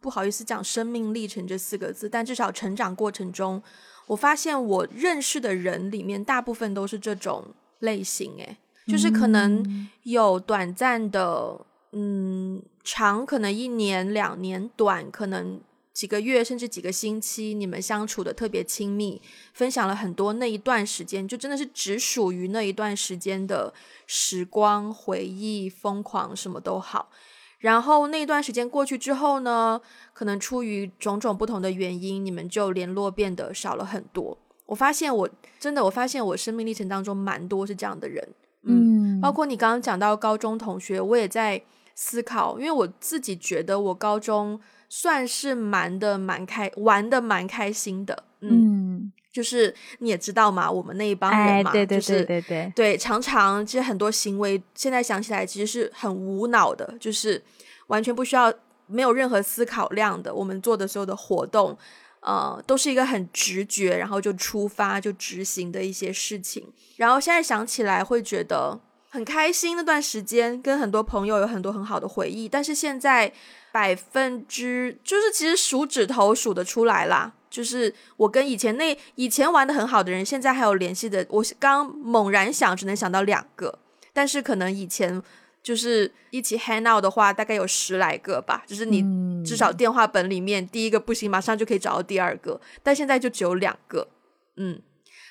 [0.00, 3.60] 不好意思讲生命历程这四个字，但至少成长过程中，
[4.06, 15.60] 我发现我认识的人里面大部分都是这种类型，诶，就是可能有短暂的，嗯，长可能一年两年，短可能。
[15.92, 19.20] 几个月甚至几个星期，你们相处的特别亲密，
[19.52, 23.74] 分享了很多那一段时间，就真的是只属于那一段时间的
[24.06, 27.10] 时光回忆、疯狂什么都好。
[27.58, 29.80] 然后那一段时间过去之后呢，
[30.14, 34.38] 可能出于种种不同的原因，你们就联络变得少了很多。
[34.64, 35.28] 我发现我
[35.60, 38.26] 真的，我发现我生命历程当中蛮多是这样的人，
[38.62, 41.62] 嗯，包括你刚刚讲到高中同学，我也在
[41.94, 44.58] 思考，因为我自己觉得我高中。
[44.94, 52.72] 算是蛮的蛮开玩的蛮开心的，嗯，就是你也知道嘛，我们那一帮人嘛，对对对对对。
[52.76, 57.42] 对，常常其实很多行为现在想起来其实是很无脑的，就是
[57.86, 58.52] 完全不需要
[58.86, 61.74] 没有任何思考量的，我们做的所有的活动，
[62.20, 68.78] 呃，都是一个很直觉，然后就出发就执行的一些事情，然后现在想起来会觉得
[69.08, 73.32] 很开心，那段时间跟很多朋友有很多很好的回忆，但是现在。
[73.72, 83.78] 百分之就是其实数指头数得出来啦，就是我跟以前那以前玩的很好的人，现在还有联系的，我刚猛然想只能想到两个，
[84.12, 85.22] 但是可能以前
[85.62, 89.02] 就是一起 hang out 的话，大概有十来个吧，就是你
[89.42, 94.08] 至少电话本里面第一个不行，马上就可以找到第二个，但现在就只有两个，
[94.56, 94.82] 嗯，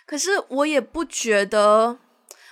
[0.08, 2.00] 可是我也不觉得，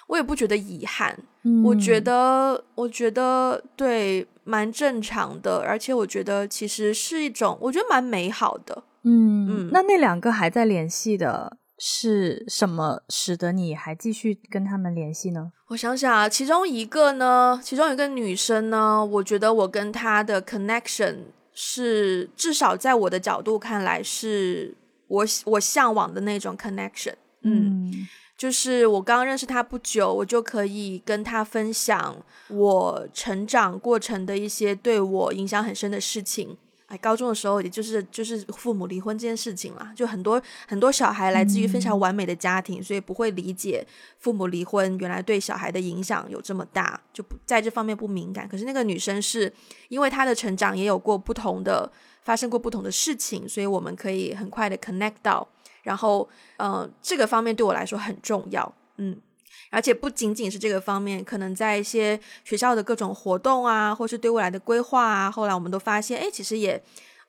[0.06, 1.17] 我也不觉得遗憾，
[1.65, 4.28] 我觉得，我觉得对。
[4.50, 8.84] 蛮正常的，而且我觉得其实是一种，我觉得蛮美好的。
[9.04, 15.52] 嗯嗯，那那两个还在联系的是什么，使得你还继续跟他们联系呢？
[15.68, 21.18] 我想想啊，其中一个呢，其中一个女生呢，我觉得我跟她的 connection
[21.54, 24.76] 是至少在我的角度看来，是
[25.08, 27.14] 我我向往的那种 connection。
[27.44, 27.94] 嗯。
[28.39, 32.15] 就是我刚认识他不久，我就可以跟他分享
[32.47, 36.56] 我成长过程的一些对我影响很深的事情。
[36.88, 43.86] 哎，高中的时候，也就是就是父母离婚这件事情啦，就很多很多小孩来自于非常完美的家庭，所以不会理解
[44.19, 48.47] 父母离婚原来对小孩的影响有这么大，就不在这方面不敏感。
[48.47, 49.52] 可是那个女生是
[49.89, 51.91] 因为她的成长也有过不同的
[52.23, 55.45] 发生过不同的事情，所以我们可以很快的 connect 到。
[55.84, 59.18] 然后，嗯，这个方面对我来说很重要，嗯，
[59.72, 66.82] 而且不仅仅是这个方面，可能在一些学校的各种活动啊，或是对未来的规划啊，后来我们都发现，哎，其实也，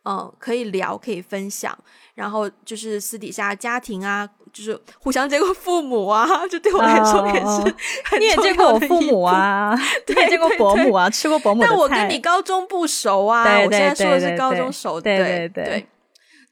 [0.04, 1.76] 嗯，可以聊，可以分享。
[2.14, 8.18] 然后就是私底下家庭啊，就是互相见过父母啊，就对我来说也是。
[8.18, 9.74] 你也见过我父母啊？
[10.06, 11.08] 你也见过伯母啊？
[11.08, 15.86] 吃过伯母但我跟你高中不熟啊，我现在说的是高中熟，对对对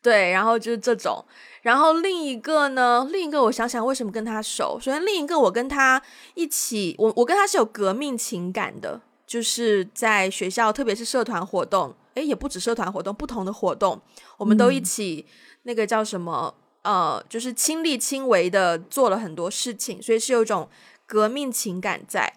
[0.00, 1.22] 对，然后就是这种。
[1.62, 4.78] 然后另一个呢，另一个我想想为什么跟他熟。
[4.80, 6.00] 首先，另一个我跟他
[6.34, 14.00] 一起，我我跟他是有革命情感的，就是在学校，特别是社团活动，诶，也不止社团活动，不同的活动，
[14.36, 15.26] 我们都一起
[15.64, 20.68] 那个叫什么，呃，就是亲力亲为的做了很多事情，所以是有一种
[21.06, 22.32] 革命情感在。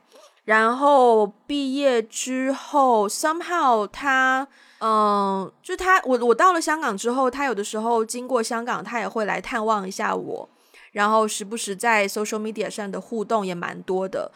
[0.46, 4.48] 然后毕业之后，somehow 他。
[4.84, 10.50] 嗯，就他，我我到了香港之后，他有的时候经过香港，他也会来探望一下我，
[10.92, 14.32] 然后时不时在 social media 上的互动也蛮多的，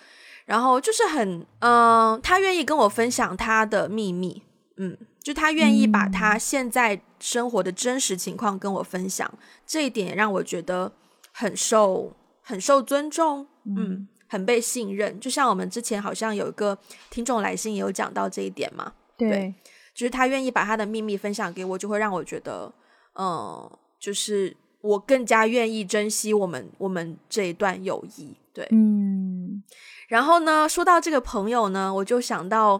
[0.45, 4.43] 然后就是很，嗯，他愿意跟我分享他的秘密，
[4.77, 9.27] 嗯，就他愿意把他现在生活的真实情况跟我分享，
[9.65, 10.91] 这一点让我觉得
[11.31, 16.77] 很受很受尊重，嗯，很被信任，就像我们之前好像有一个
[17.10, 19.51] 听众来信也有讲到这一点嘛，对。
[19.95, 22.71] 就是他愿意把他的秘密分享给我，就会让我觉得，
[23.17, 28.36] 嗯，就是我更加愿意珍惜我们我们这一段友谊。
[28.53, 29.63] 对，嗯。
[30.10, 32.79] 然后呢，说到这个朋友呢，我就想到，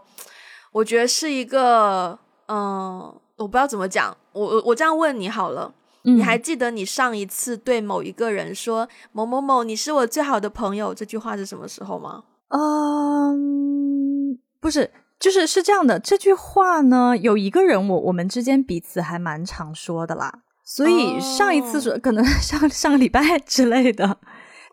[0.72, 3.00] 我觉得是一个，嗯，
[3.38, 5.74] 我不知道怎么讲，我我我这样问你好了，
[6.04, 12.26] 你还记得你上一次对某一个人说某某某你是我最好的朋友这句话是什么时候吗？
[12.50, 14.92] 嗯，不是。
[15.20, 20.42] 就是是这样的，这句话呢，有一个人，我我们之间彼此还蛮常说的啦。
[20.64, 24.18] 所以上一次说可能 上上个礼拜之类的，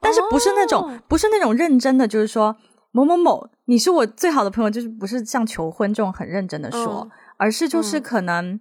[0.01, 2.57] 但是不是那种不是那种认真的，就是说
[2.91, 8.59] 某某某你是我最好的朋友，就是不是像求婚这种很认真的说，而是就是可能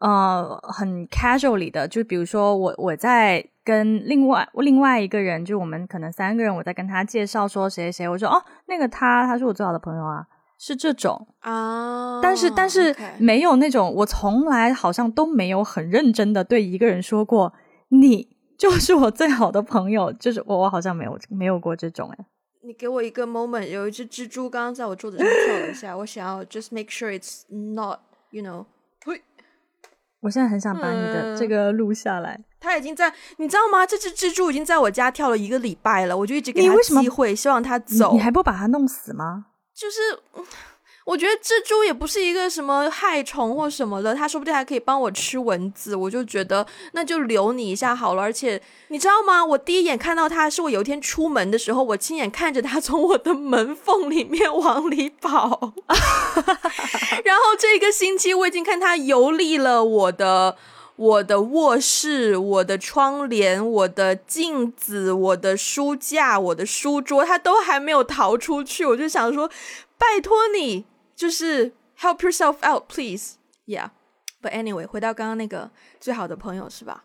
[0.00, 10.24] 呃很 casually 的，就比如说我我在跟另外另外一个人，就我们可能三个人，我在跟他介绍说谁谁谁，我说哦那个他他是我最好的朋友啊。
[10.58, 17.52] 是这种啊，但是但是没有那种，我从来好像都没有很认真的对一个人说过，
[17.90, 22.26] 你就是我最好的朋友，就是我我好像没有没有过这种哎。
[22.64, 28.66] 你给我一个 moment，有一只蜘蛛刚刚在我桌子上跳了一下，我想要 just make sure it's not，you know，
[29.00, 29.22] 呸！
[30.20, 32.38] 我现在很想把你的这个录下来。
[32.58, 33.86] 他已经在，你知道吗？
[33.86, 38.12] 这只蜘蛛已经在我家跳了一个礼拜了，我就一直给他机会，希望它走。
[38.12, 39.46] 你还不把它弄死吗？
[39.78, 40.18] 就是，
[41.04, 45.94] 我觉得蜘蛛也不是一个什么害虫或什么的，它说不定还可以帮我吃蚊子。
[45.94, 48.22] 我就觉得那就留你一下好了。
[48.22, 49.44] 而且你知道吗？
[49.44, 55.74] 我第一眼看到它是我有一天出门的时候，我亲眼看着它从我的门缝里面往里跑。
[57.24, 60.56] 然后这个星期我已经看它游历了我的。
[60.98, 68.84] 我的卧室、我的窗帘、我的镜子、我的书架、我的书桌，他都还没有逃出去。
[68.84, 69.48] 我就想说，
[69.96, 70.84] 拜托你，
[71.14, 73.34] 就是 help yourself out, please.
[73.64, 73.90] Yeah.
[74.42, 77.04] But anyway，回到刚刚那个最好的朋友是吧？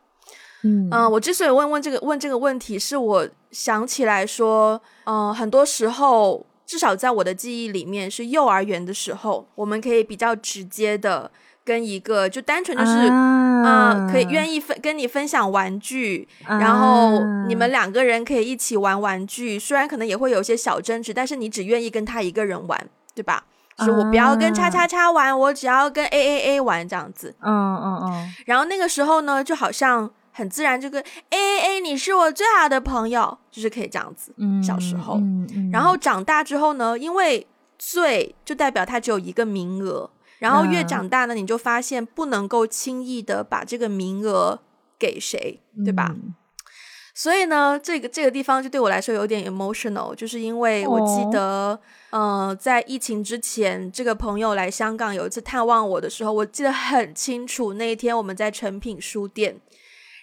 [0.63, 11.29] 嗯嗯，我之所以问问这个问这个问题，是我想起来说，嗯，很多时候，至少在我的记忆里面，是幼儿园的时候，我们可以比较直接的。
[11.65, 12.91] 跟一个就单纯就是
[13.63, 23.45] 啊，可以愿意分跟你分享玩具，然后你们两个人可以一起玩玩具，虽然可能也会有一些小争执，但是你只愿意跟他一个人玩，对吧？
[23.79, 27.35] 说我不要跟叉叉叉玩，我只要跟 A A A 玩这样子。
[27.41, 28.33] 嗯嗯嗯。
[28.45, 34.31] 然后那个时候呢，就好像很自然，就跟 A A A，你是我最好的朋友，就是可以这样子。
[34.37, 37.47] 嗯，小时候，嗯然后长大之后呢，因为
[37.79, 40.09] 最就代表他只有一个名额。
[40.43, 44.59] 然后越长大呢，你就发现不能够轻易的把这个名额
[44.99, 46.13] 给谁，对吧？
[47.15, 51.79] 所以呢，这个这个地方就对我来说有点 emotional，就是因为我记得，
[52.09, 57.75] 呃，在疫情之前，这个朋友来香港有一次探望我的时候，我记得很清楚。
[57.75, 59.55] 那一天我们在诚品书店，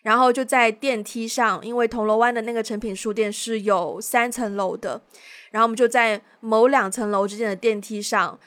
[0.03, 5.01] 然后就在电梯上，因为铜锣湾的那个诚品书店是有三层楼的，
[5.51, 8.39] 然后我们就在某两层楼之间的电梯上。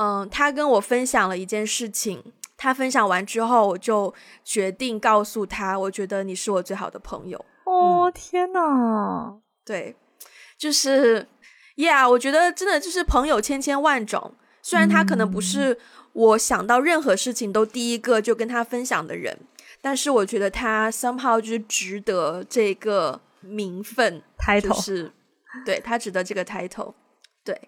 [0.00, 2.32] 嗯，他跟我分享了一件事情。
[2.56, 7.42] 他分享完之后，我就决定告诉他，我觉得你是我最好的朋友。
[7.64, 9.34] 哦，天哪！
[9.64, 9.94] 对，
[10.58, 11.26] 就是
[11.76, 14.34] ，Yeah，我觉得真的就是朋友千千万种。
[14.62, 15.78] 虽然他可能不是
[16.12, 19.38] 我想到任何事情都第一个就跟他分享的人，
[19.82, 25.12] 但是我觉得他 somehow 就是值得这个名分，title 是，
[25.64, 26.94] 对他值得这个 title。
[27.44, 27.58] 对，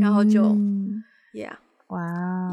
[0.00, 0.42] 然后就
[1.34, 1.56] ，Yeah。
[1.90, 2.50] 哇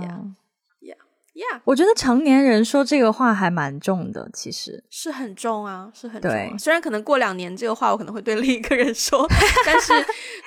[0.81, 6.59] ，Yeah，Yeah，我觉得成年人说这个话还蛮重的，其实是很重啊，是很重。
[6.59, 9.27] 虽然可能过两年这个话我可能会对另一个人说，
[9.65, 9.93] 但是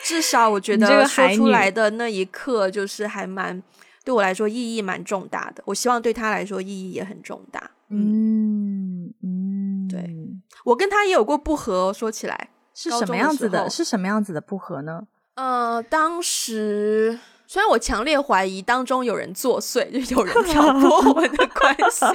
[0.04, 3.62] 至少我觉得说出来的那一刻就是还蛮
[4.04, 5.62] 对我来说意义蛮重大的。
[5.66, 7.70] 我希望对他来说意义也很重大。
[7.88, 10.16] 嗯嗯，对。
[10.64, 13.68] 我跟他也有过不和，说起来是什么样子的？
[13.70, 15.06] 是什么样子的不和呢？
[15.34, 17.18] 呃，当时
[17.50, 22.06] 虽然我强烈怀疑当中有人作祟， 就有人挑拨我们的关系。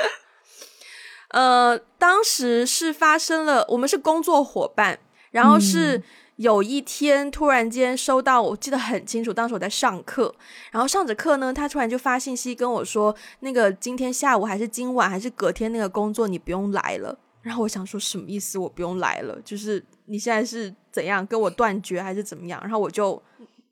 [1.32, 4.98] 呃，当时是发生了，我们是工作伙伴，
[5.30, 6.02] 然后是
[6.36, 10.34] 有一天突然间收到，我记得很清楚，当时我在上课，
[10.70, 17.18] 然后上着课呢，他突然就发信息跟我说，那个今天下午还是今晚还是隔天那个工作你不用来了。
[17.40, 18.58] 然后我想说什么意思？
[18.58, 22.60] 我不用来了，就是你现在是怎样跟我断绝还是怎么样？
[22.60, 23.22] 然后我就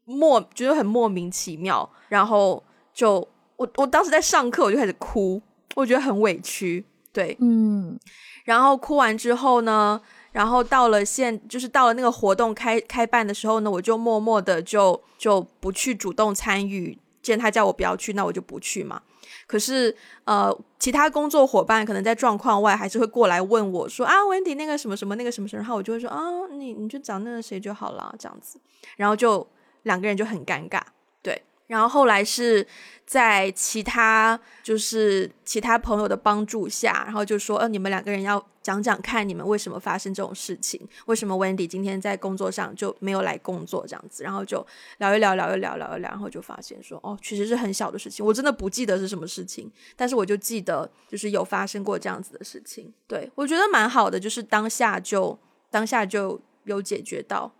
[0.04, 3.26] 莫觉得很莫名其妙，然后就
[3.56, 5.40] 我我当时在上课，我就开始哭，
[5.74, 6.84] 我觉得很委屈。
[7.12, 7.98] 对，嗯，
[8.44, 10.00] 然后哭完之后呢，
[10.32, 16.98] 然后到了现，就是到了那个活动开开办的时候呢，我就默默的就就不去主动参与。
[17.22, 19.00] 既然他叫我不要去，那我就不去嘛。
[19.46, 28.58] 可是呃，其他工作伙伴可能在状况外，还是会过来问我说啊，Wendy 那个什么什么那个什么什么，然后我就会说啊，你你就找那个谁就好了，这样子，
[28.96, 29.46] 然后就
[29.84, 30.82] 两个人就很尴尬。
[31.22, 32.66] 对然后后来是
[33.06, 40.86] 在其他就是其他朋友的帮助下，然后就说，呃，你们两个人要讲讲看，你们为什么发生这种事情？
[41.06, 44.22] 为什么 Wendy 今天在工作上就没有来工作这样子？
[44.22, 44.64] 然后就
[44.98, 52.92] 聊一聊，聊一聊，聊一聊，然后就发现说，哦，其实是很小的事情，我真的不记得是什么事情，但是我就记得就是有发生过这样子的事情。
[53.08, 55.38] 对我觉得蛮好的，就是当下就
[55.70, 57.50] 当下就有解决到，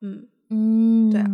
[0.00, 1.26] 嗯嗯，对啊。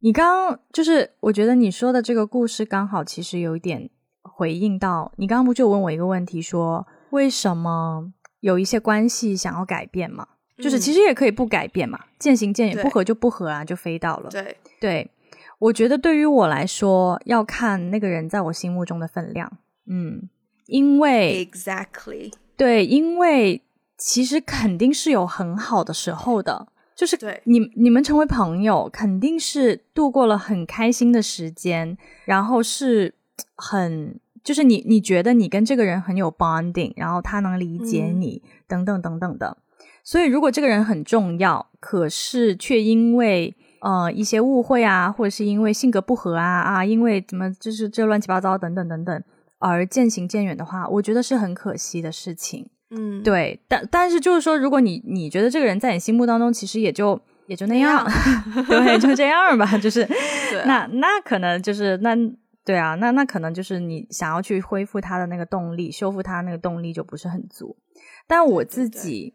[0.00, 3.90] 你刚刚就是，我觉得你说的这个故事刚好其实有一点
[4.22, 10.28] 回应到你刚刚不就问我一个问题，说为什么有一些关系想要改变嘛？
[10.58, 14.30] 就是其实也可以不改变嘛，渐行渐远，不合就不合啊，就飞到了。
[14.30, 15.10] 对对，
[15.58, 19.50] 我觉得对于我来说，要看那个人在我心目中的分量。
[19.90, 20.28] 嗯，
[20.66, 23.62] 因为 exactly 对，因为
[23.98, 26.68] 其实肯定是有很好的时候的。
[26.96, 33.14] 就是对你你们成为朋友，肯定是度过了很开心的时间，然后是
[33.54, 39.58] 很就是你你觉得你跟这个人很有 bonding，然后他能理解你等等等等的。
[40.02, 49.22] 所以如果这个人很重要，可是却因为呃一些误会啊，或者是因为性格不合啊啊，因为怎么就是这乱七八糟等等等等
[49.58, 52.70] 而渐行渐远的话，我觉得是很可惜的事情。
[52.90, 58.06] 嗯，对，但但是就是说，如果你你觉得这个人在你心目当中其实也就也就那样，
[58.68, 60.06] 对，就这样吧，就是
[60.66, 62.14] 那那可能就是那
[62.64, 67.76] 对啊，那那可能就是你想要去恢复他的那个动力，修复他那个动力就不是很足。
[68.26, 69.34] 但我自己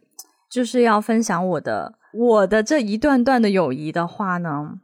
[0.49, 4.79] 就是要分享我的我的这一段段的友谊的话呢。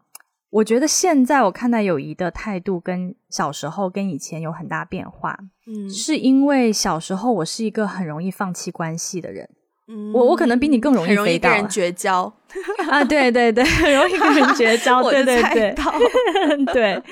[0.50, 5.38] 我觉得现在我看待友谊的态度跟小时候跟以前有很大变化，
[5.68, 9.50] 嗯，是因为小时候我是一个很容易放弃关系的人，
[9.90, 12.34] 嗯，我我可能比你更容易容易跟人绝交。
[12.90, 15.76] 啊，对对对，很容易跟人绝交，对对对，
[16.74, 17.04] 对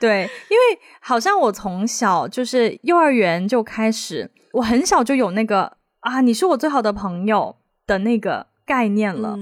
[0.00, 7.54] 对，因为好像我从小就是幼儿园就开始，我很小就有那个啊，你是我最好的朋友
[7.86, 9.38] 的那个概念了，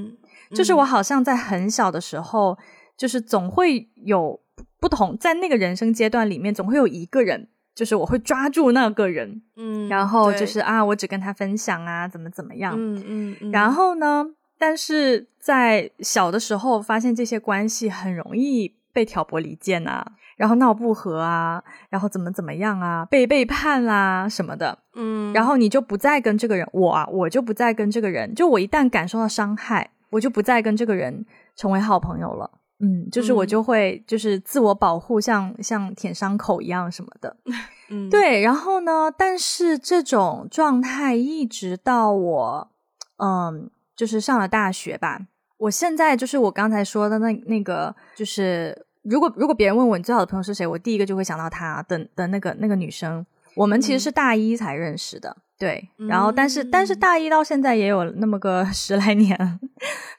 [0.54, 2.58] 就是我好像在很小的时候。
[2.98, 4.38] 就是总会有
[4.80, 14.26] 不同，在那个人生阶段里面，总会有一个人，就是我会抓住那个人，嗯，然后就是啊，我只跟他分享啊，怎么怎么样，嗯嗯，然后呢，
[14.58, 20.04] 但是在小的时候发现这些关系很容易被挑拨离间啊，
[20.36, 31.24] 然后闹不和啊，然后怎么怎么样啊，被背叛啦什么的，嗯，然后你就不再跟这个人，我啊，我就不再跟这个人，就我一旦感受到伤害，我就不再跟这个人
[31.54, 32.50] 成为好朋友了。
[32.80, 37.36] 嗯，就是我就会就是自我保护，像像舔伤口一样什么的，
[37.90, 38.40] 嗯，对。
[38.40, 42.70] 然后呢，但是这种状态一直到我，
[43.16, 45.26] 嗯，就是上了大学吧。
[45.56, 53.26] 我现在就是我刚才说的那那个，就是如果如果别人问我你最好的朋友是谁，我第一个就会想到他的的那个那个女生。
[53.56, 55.90] 我们其实是大一才认识的，对。
[56.08, 59.60] 然后但是但是大一到现在也有那么个 十来年。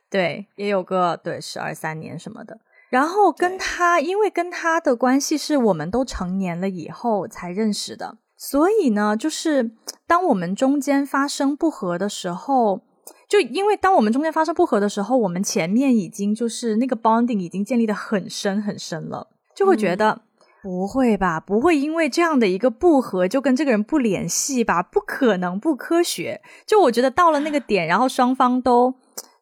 [0.10, 2.60] 对，也有个对十二三年什么的，
[2.90, 9.70] 然后跟他，因为跟他的关系是我们都成年了以后才认识的，所以呢，就是
[10.08, 12.82] 当我们中间发生不和的时候，
[13.28, 20.24] 就因为当我们中间发生不和的时候，我们前面已经就是那个 bonding 已经建立的很深很深了，就会觉得
[20.62, 24.84] 不会吧，不会因为这样的一个不和就跟这个人不联系吧？
[24.84, 26.42] 不可能，不科学。
[26.68, 28.96] 就我觉得到了那个点，然后双方都。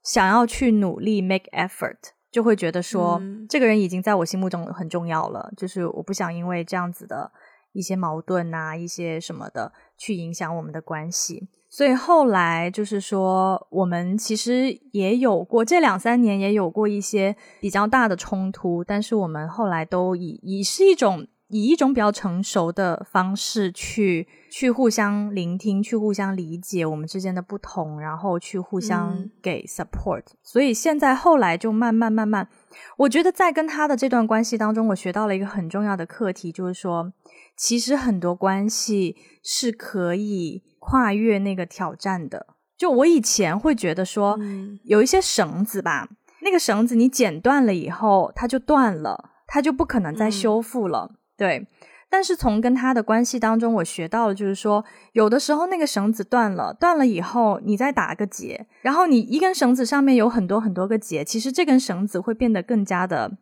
[0.04, 1.98] 想要去努力 make effort，
[2.32, 5.52] 就会觉得说这个人已经在我心目中很重要了。
[5.58, 7.30] 就是我不想因为这样子的
[7.74, 11.50] 一些矛盾啊，一些什么的去影响我们的关系。
[11.78, 30.24] 所以后来就是说，我们其实也有过这两三年也有过一些比较大的冲突，但是我们后来都以以是一种以一种比较成熟的方式去去互相聆听，去互相理解我们之间的不同，然后去互相给 support。
[30.42, 32.50] 所以现在后来就慢慢慢慢，
[32.98, 37.14] 我觉得在跟他的这段关系当中，我学到了一个很重要的课题，就是说，
[37.56, 40.64] 其实很多关系是可以。
[40.88, 44.40] 跨越那个挑战的，就我以前会觉得说，
[44.86, 46.08] 有一些绳子吧，
[46.42, 51.12] 那个绳子你剪断了以后，它就断了，它就不可能再修复了。
[51.36, 51.68] 对，
[52.10, 63.34] 但是从跟他的关系当中，我学到了，就是说，有的时候那个绳子断了，断了以后，你再打个结，然后你一根绳子上面有很多很多个结，其实这根绳子会变得更加的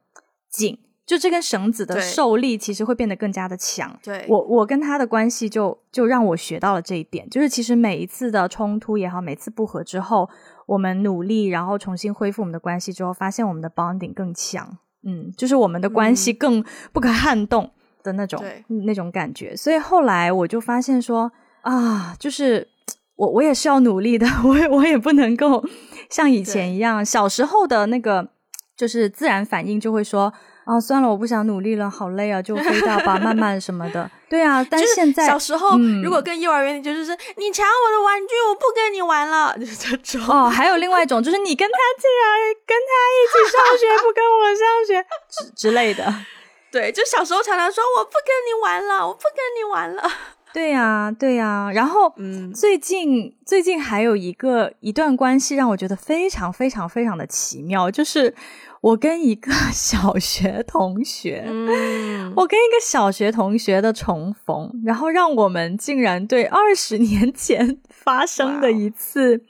[0.50, 0.80] 紧。
[1.06, 3.96] 就这根绳子的受力其实会变得更加的强。
[4.02, 10.28] 对我，我跟他的关系就就让我学到了这一点，就是其实每一次的冲突也好，每次不和之后，
[10.66, 17.70] 我们努力然后重新恢复我们的关系之后，发现我们的 bonding 更强，嗯，就是我们的关系更不可撼动
[18.02, 18.44] 的那种
[18.86, 19.56] 那种感觉。
[19.56, 21.32] 所以后来我就发现说
[21.62, 22.68] 啊，就是
[23.16, 25.64] 我我也是要努力的， 我也我也不能够
[26.10, 28.30] 像以前一样，小时候的那个
[28.76, 30.34] 就是自然反应就会说。
[30.66, 34.10] 啊，算了，我不想努力了，好累啊，就 飞掉吧，慢慢什么的。
[34.28, 40.28] 对啊，但现在小时候如果跟幼儿园，就是你抢我的玩具，我不跟你玩了，就是这种。
[40.28, 46.14] 哦，还有另外一种，就是你跟他竟然跟他一起上学，不跟我上学之之类的。
[46.72, 50.12] 对，就小时候常常说我不跟你玩了，我不跟你玩了。
[50.56, 51.70] 对呀，对呀。
[51.74, 58.34] 然后，嗯，最近最近还有一个一段关系让我觉得非常非常非常的奇妙，就是。
[58.82, 61.44] 我跟一个 小学同学，
[62.38, 69.42] 我跟一个小学同学的重逢，然后让我们竟然对二十年前 发生的一次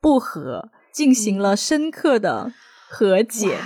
[0.00, 2.52] 不和进行了深刻的
[2.88, 3.58] 和解。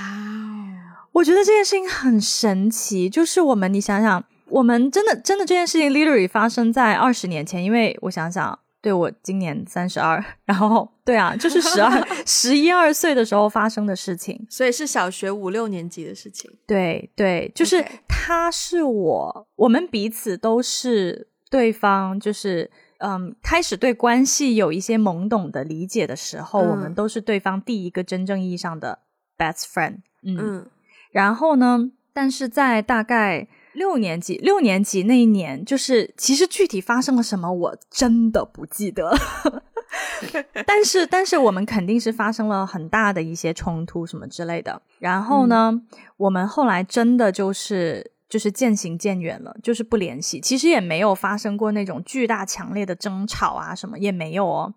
[1.13, 4.23] 我觉得这件事情很神奇，就是我们，你想想，
[4.55, 8.59] 我们真的真的这件事情，literally 发生在二十年前，因为我想想。
[8.85, 16.51] 对我今年三十二，然后对啊，就是十二、 十一二岁的时候发生的事情，所以是小学五六年级的事情。
[16.67, 28.99] 对对，就是他是我，我们彼此都是对方，就是嗯，开始对关系有一些懵懂的理解的时候，我们都是对方第一个真正意义上的
[29.39, 30.01] best friend。
[30.23, 30.67] 嗯，
[31.11, 33.49] 然后呢，但是在大概。
[33.75, 39.15] 六年级，六年级那一年，就是其实具体发生了什么，我真的不记得。
[40.67, 44.81] 但是，但是我们肯定是发生了很大的一些冲突什么之类的。
[44.99, 45.83] 然后呢，
[46.17, 50.41] 我们后来真的就是就是渐行渐远了，就是不联系。
[50.41, 54.75] 其实也没有发生过那种巨大强烈的争吵啊，什么也没有哦。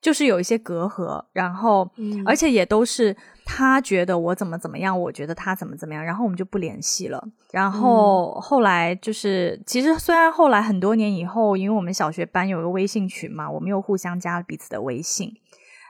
[0.00, 1.90] 就是有一些隔阂，然后，
[2.24, 3.14] 而且也都是
[3.52, 7.20] 他觉得我怎么怎么样，我觉得他怎么怎么样，然后我们就不联系了。
[7.50, 15.32] 然后后来就是，其实虽然后来很多年以后，因为我们小学班有个微信群嘛，我们又互相加了彼此的微信，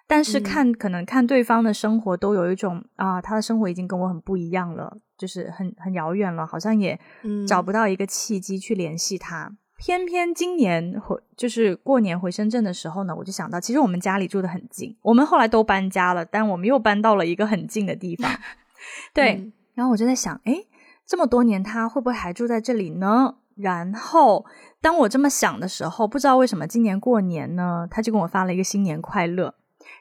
[0.08, 6.98] 但是看可能看对方的生活，都有一种啊，他的生活已经跟我很不一样了，就是很很遥远了，好像也
[7.46, 9.52] 找不到一个契机去联系他。
[9.80, 18.30] 偏偏今年回就是过年回深圳的时候呢，我就想到，其实我们家里住的很近，我们后来都搬家了，但我们又搬到了一个很近的地方。
[19.14, 20.64] 对，然后我就在想，哎，
[21.06, 23.36] 这么多年他会不会还住在这里呢？
[23.56, 24.44] 然后
[24.82, 29.54] 当我这么想的时候，不知道为什么今年过年呢，他就跟我发了一个新年快乐。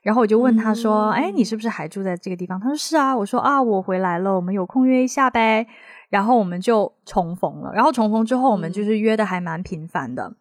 [0.04, 2.60] 然后我就问他说，哎，你是不是还住在这个地方？
[2.60, 3.16] 他说是啊。
[3.16, 5.68] 我说啊，我回来了，我们有空约一下呗。
[6.10, 10.34] 然后我们就重逢了，然后重逢之后，我们就是约的还蛮频繁的。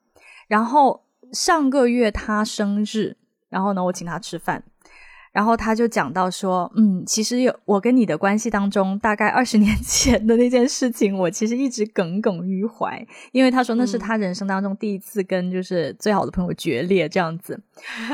[0.47, 3.17] 然后上个月他生日，
[3.51, 4.65] 然后呢，我请他吃饭，
[5.31, 17.61] 然后他就讲到说，嗯，其实有我跟你的关系当中，大概二十年前的那件事情，我其实一直耿耿于怀，因为他说那是他人生当中第一次跟就是最好的朋友决裂这样子。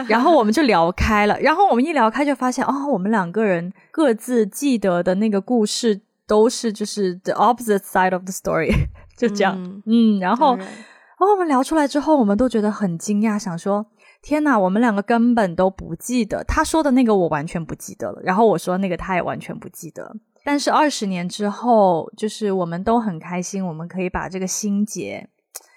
[0.09, 6.01] 然后我们就聊开了，然后我们一聊开就发现，哦，我们两个人各自记得的那个故事。
[6.27, 8.72] 都是就是 the opposite side of the story，
[9.18, 9.57] 就这样，
[9.87, 10.66] 嗯，然后，然
[11.18, 13.87] 后我们聊出来之后，我们都觉得很惊讶，想说
[14.22, 18.20] 天哪，我们两个根本都不记得他说的那个，我完全不记得了。
[18.22, 20.16] 然后我说那个，他也完全不记得。
[20.43, 25.29] 但是二十年之后，就是我们都很开心，我们可以把这个心结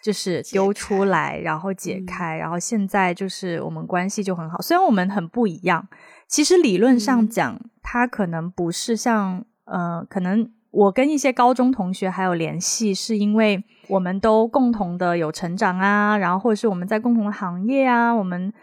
[0.02, 4.62] 就是丢出来，然后解开，然后现在就是我们关系就很好。
[4.62, 5.88] 虽然我们很不一样，
[6.28, 9.46] 其实理论上讲，他可能不是像。
[9.68, 18.54] 呃，可能我跟一些高中同学还有联系，是因为我们都共同的有成长啊，然后或者是我们在共同的行业啊，我们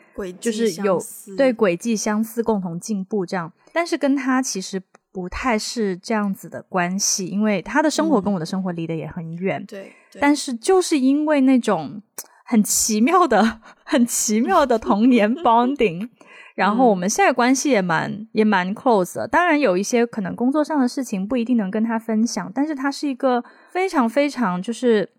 [0.41, 1.01] 就是有
[1.37, 3.53] 对轨迹相似，共同进步这样。
[3.73, 4.81] 但是跟他其实
[5.13, 9.65] 不太是这样子的关系，因为他的生活跟我的生活离得也很远。
[9.67, 12.03] 对，但是就是因为那种
[12.47, 16.09] 很奇妙的、 很奇妙的童年 bonding。
[16.55, 25.11] 然后我们现在关系也蛮也蛮 close 的，当然有一些可能工作上的事情不一定能跟他分享，但是他是一个非常非常就是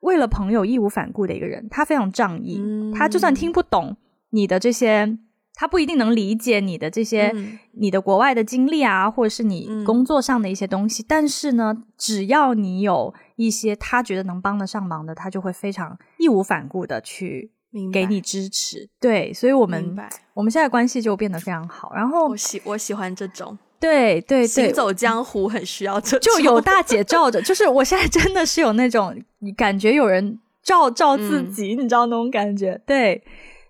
[0.00, 2.62] 为了朋友义无反顾的一个人，他非常仗义，
[2.94, 3.96] 他就算听不懂
[4.30, 5.18] 你的这些，
[5.54, 7.30] 他不一定能理解你的这些
[7.72, 17.52] 你的国外的经历啊，或者是你工作上的一些东西，但是呢，只要你有一些他觉得能帮得上忙的，他就会非常义无反顾的去。
[17.92, 19.96] 给你支持，对，所以我们
[20.34, 21.92] 我们现在关系就变得非常好。
[21.94, 29.16] 然后我喜我喜欢这种，对对对，行走江湖很需要这，就有大姐罩着，就是我现在真的是有那种
[29.56, 32.80] 感觉有人罩罩自己，你知道那种感觉？
[32.84, 33.22] 对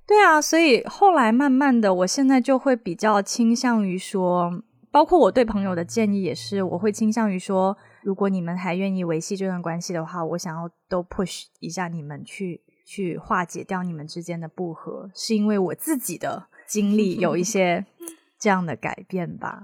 [0.06, 4.50] 对啊，所以后来慢慢的，我现在就会比较倾向于说，
[4.90, 12.62] 包括我对朋友的建议也是，我会倾向于说，如果你们还愿意维系这段关系的话，我想要都 push 一下你们去。
[12.90, 17.86] 去化解掉你们之间的不和，是因为我自己的经历有一些
[18.36, 19.62] 这样的改变吧？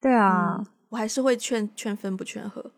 [0.00, 2.70] 对啊，我还是会劝劝分不劝和。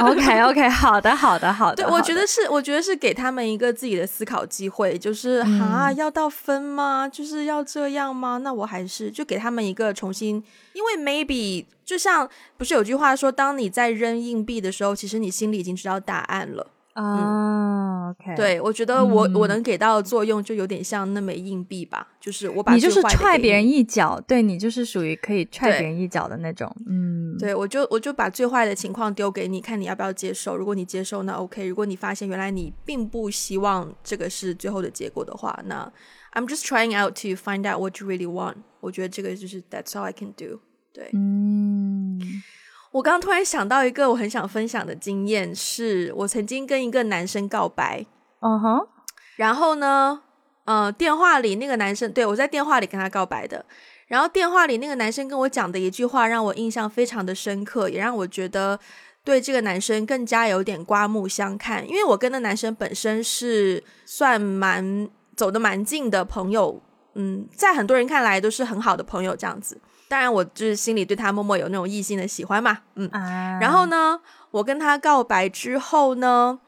[0.00, 1.76] OK OK，好的好的好的。
[1.82, 7.08] 对，我觉得是，我觉得是给他们一个自己的思考机会，就是啊，要到分吗？
[7.08, 8.36] 就是要这样吗？
[8.38, 12.28] 那我还是就给他们一个重新，因为 maybe 就像
[12.58, 16.66] 不是有句话说，当你在扔硬币的时候，其实你心里已经知道答案了。
[16.94, 35.90] 啊，OK，对我觉得我我能给到的作用就有点像那枚硬币吧，就是我把你就是踹别人一脚，对你就是属于可以踹别人一脚的那种，嗯，对我就我就把最坏的情况丢给你看你要不要接受，如果你接受那 OK，如果你发现原来你并不希望这个是最后的结果的话，那
[36.34, 40.32] I'm just trying out to find out what you really want，我觉得这个就是 That's all I can
[40.32, 40.60] do，
[40.92, 42.20] 对，嗯。
[42.92, 48.04] 我刚刚突然想到一个我很想分享的经验，是我曾经跟一个男生告白，
[48.40, 48.86] 嗯哼，
[49.36, 50.20] 然后呢，
[50.66, 53.64] 呃，电话里那个男生对我在电话里跟他告白的，
[54.08, 58.78] 然后电话里那个男生跟我讲的一句话让我印象非常的深刻，也让我觉得
[59.24, 66.82] 对这个男生更加有点刮目相看，因为我跟那男生本身是算蛮走得蛮近的朋友，
[67.14, 69.80] 嗯，在很多人看来都是很好的朋友这样子。
[70.12, 73.08] 当然，我就是心里对他默默有那种异性的喜欢嘛，嗯。
[73.58, 76.58] 然后呢，我跟他告白之后呢，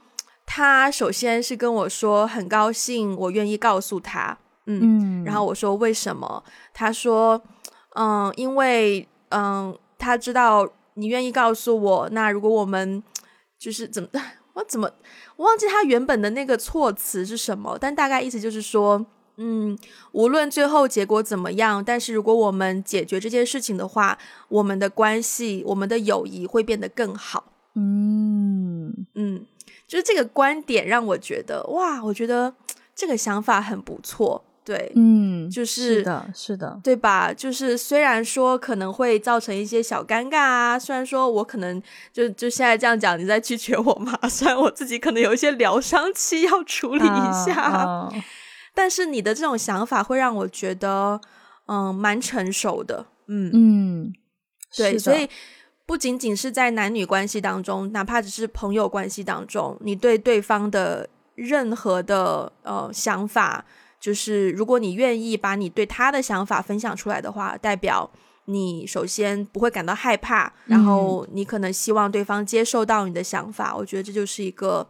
[0.47, 5.23] 他首先是跟我说很高兴，我愿意告诉他，嗯。
[5.27, 6.43] 然后我说为什么？
[6.73, 7.43] 他说，
[7.97, 13.03] 嗯，因为嗯，他知道你愿意告诉我，那如果我们
[13.59, 14.09] 就是怎么，
[14.55, 14.91] 我怎么
[15.37, 19.05] 我忘记他原本的那个措辞是什么，但大概意思就是说。
[19.37, 19.77] 嗯，
[20.13, 24.17] 无论最后结果怎么样，但是如果我们解决这件事情的话，
[24.49, 27.45] 我们的关系、我们的友谊会变得更好。
[27.75, 29.45] 嗯嗯，
[29.89, 32.55] 就是这个观点让我觉得哇，我觉得
[32.95, 34.45] 这个想法很不错。
[34.65, 37.31] 对，嗯，就是是的，是的，对吧？
[37.35, 41.83] 就是虽然说可能会造成一些小尴尬啊，虽然说我可能
[42.15, 44.17] 就就现在这样讲，你在拒绝我嘛？
[44.27, 48.09] 虽然我自己可能有一些疗伤期要处理一下。
[48.75, 51.21] 但是你的这种想法会让我觉得，
[51.67, 54.13] 嗯，蛮成熟的，嗯嗯，
[54.77, 55.29] 对，所以
[55.87, 63.65] 不仅仅是在男女关系当中，哪怕只是朋友关系当中，你对对方的任何的呃想法，
[64.01, 68.11] 就是如果你愿意把你对他的想法分享出来的话，代表
[68.47, 74.89] 你首先不会感到害怕，然后你可能希望对方接受到你的想法，我觉得这就是一个，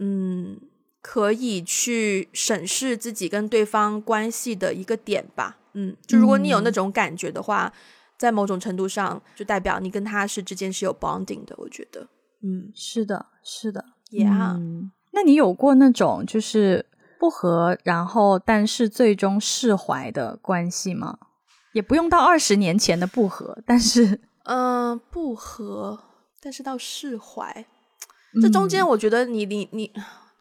[0.00, 0.58] 嗯。
[1.06, 7.70] 可以去审视自己跟对方关系的一个点吧，嗯，就如果你有那种感觉的话，
[8.16, 12.08] 在某种程度上就代表你跟他是之间是有 bonding 的，我觉得，
[12.42, 14.58] 嗯，是的，是的，Yeah，
[15.12, 16.86] 那你有过那种就是
[17.20, 21.18] 不和，然后但是最终释怀的关系吗？
[21.74, 26.00] 也不用到二十年前的不和，但是， 嗯，不和，
[26.40, 27.66] 但是到释怀，
[28.40, 29.92] 这中间我觉得你你你。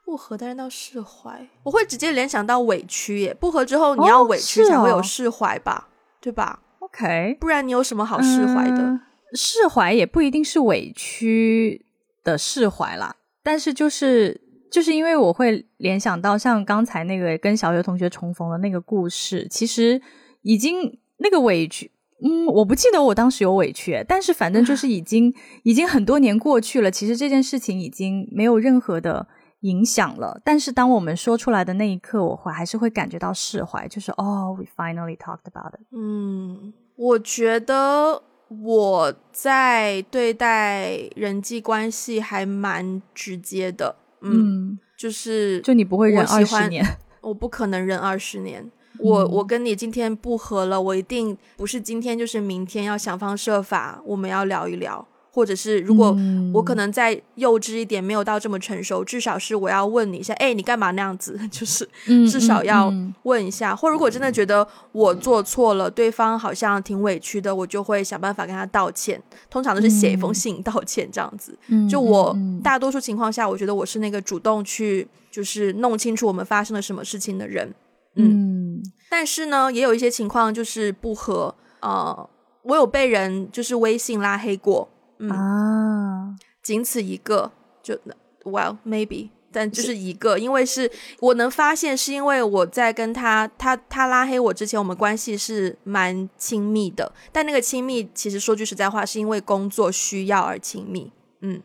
[0.06, 3.34] 不和，但是到释怀，我会直接联想到委屈耶。
[3.34, 5.89] 不和之后，你要委屈才会有释怀吧，
[6.20, 8.99] 对吧？OK，不然你有什么好释怀的？
[9.34, 11.86] 释怀也不一定是委屈
[12.24, 14.39] 的释怀啦，但是就是
[14.70, 19.99] 就是因为我会联想到像刚才那个跟小学同学重逢的那个故事，其实
[20.43, 21.89] 已经那个委屈，
[22.24, 25.34] 嗯，我不记得我当时有委屈，但是反正就是 已经
[25.64, 29.28] 已经很多年过去了，其实这件事情已经没有任何的
[29.64, 30.39] 影响了。
[30.45, 35.82] 但是当我们说出来的那一刻，我会还是会感觉到释怀，就是哦，we finally talked about it。
[35.91, 46.86] 嗯，我觉得我在对待人际关系还蛮直接的，嗯，就是就你不会忍二十年，
[47.22, 48.72] 我不可能忍二十年。
[48.99, 56.15] 我我跟你今天不和了，我一定不是今天就是明天，要想方设法，我们要聊一聊，或者是如果
[56.53, 61.39] 我可能再幼稚一点，没有到这么成熟，至少是我要问你一下，哎，你干嘛那样子？
[61.49, 61.89] 就是
[62.29, 69.19] 至少要问一下，或如果真的觉得我做错了，对方好像挺委屈的，我就会想办法跟他道歉，
[69.49, 71.57] 通常都是写一封信道歉这样子。
[71.89, 77.73] 就我大多数情况下，我觉得我是那个主动去就是弄清楚我们发生了什么事情的人。
[78.15, 78.79] 嗯，
[79.09, 81.55] 但是呢，也有一些情况就是不和。
[81.79, 82.29] 呃，
[82.61, 84.88] 我有被人就是微信拉黑过，
[85.30, 87.51] 啊，仅此一个，
[87.82, 87.95] 就
[88.43, 89.95] well maybe，但就是。
[89.95, 101.61] 一个，因为是我能发现，是因为我在跟他，他他拉黑我之前，我们关系是蛮亲密的，但那个亲密其实说句实在话，是因为工作需要而亲密，嗯。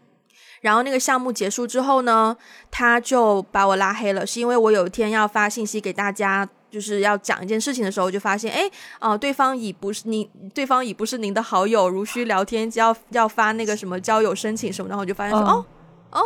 [0.61, 2.37] 然后那个项目结束之后呢，
[2.71, 15.67] 他就把我拉黑了，是因为我有一天要发信息给大家，就是要讲一件事情的时候，就发现，哎，啊，对方已不是您，对方已不是您的好友，如需聊天，要要发那个什么交友申请什么，然后我就发现说，哦，
[16.11, 16.21] 哦，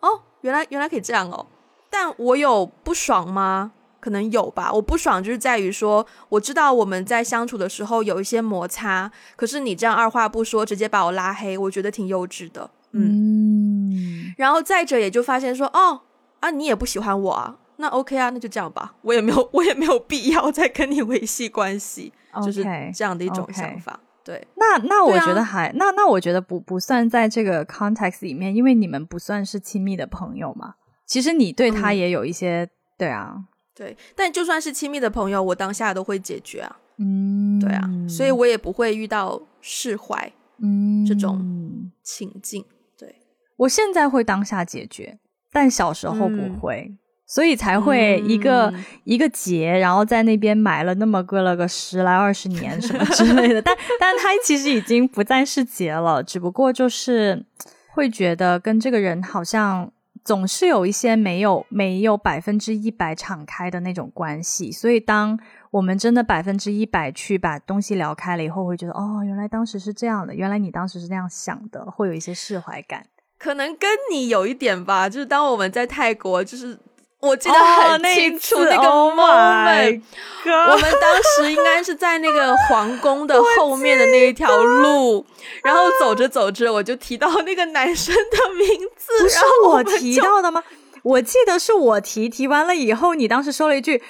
[0.00, 1.46] 哦，原来原来可以这样哦，
[1.90, 3.72] 但我有不爽吗？
[4.00, 12.68] 可能有吧，我不爽就是在于说，我知道我们在相处的时候有一些摩擦，可是你这样二话不说直接把我拉黑，我觉得挺幼稚的。
[12.90, 16.00] 嗯，然后再者也就发现说，哦
[16.40, 22.12] 啊，你也不喜欢我啊，那 OK 啊，那就这样吧，我也没有，我也没有必要再跟你维系关系，
[22.42, 22.62] 就是
[22.94, 23.98] 这样的一种想法。
[24.24, 30.74] 对，那那我觉得还那那我觉得不不算在这个 context 里面，因为你们不算是亲密的朋友嘛。
[31.04, 33.34] 其实你对他也有一些，对啊，
[33.74, 36.76] 对，但就算是亲密的朋友，我当下都会解决啊。
[36.98, 42.64] 嗯，对啊，所以我也不会遇到释怀嗯这种情境。
[42.96, 43.12] 对
[43.56, 45.18] 我现在会当下解决，
[45.50, 46.94] 但小时候不会，
[47.32, 48.70] 所以才会一个
[49.04, 53.62] 一个结，然后在那边埋了那么个了个十来二十年什么之类的。
[53.62, 57.42] 但 但他其实已经不再是结了，只不过就是
[57.94, 59.90] 会觉得跟这个人好像
[60.22, 64.70] 总是有一些没有没有百分之一百敞开的那种关系。
[64.70, 73.06] 所以当我们真的百分之一百去把东西聊开了以后，会觉得哦，原来当时是这样的，原来你当时是那样想的，会有一些释怀感。
[73.38, 76.78] 可能跟你有一点吧，就是当我们在泰国，就是
[77.22, 80.02] 我记得很清楚那个 moment，
[80.44, 85.24] 我们当时应该是在那个皇宫的 后面的那一条路，
[85.62, 88.66] 然后走着走着，我就提到那个男生的名
[88.96, 90.64] 字，不是我提到的吗？
[91.04, 94.02] 我记得是我提，提完了以后，你当时说了一句。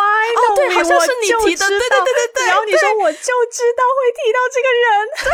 [0.00, 2.46] 哦，对，好像是你提的，对对对对对。
[2.46, 4.88] 然后你说我就知道会提到这个人，
[5.24, 5.30] 对，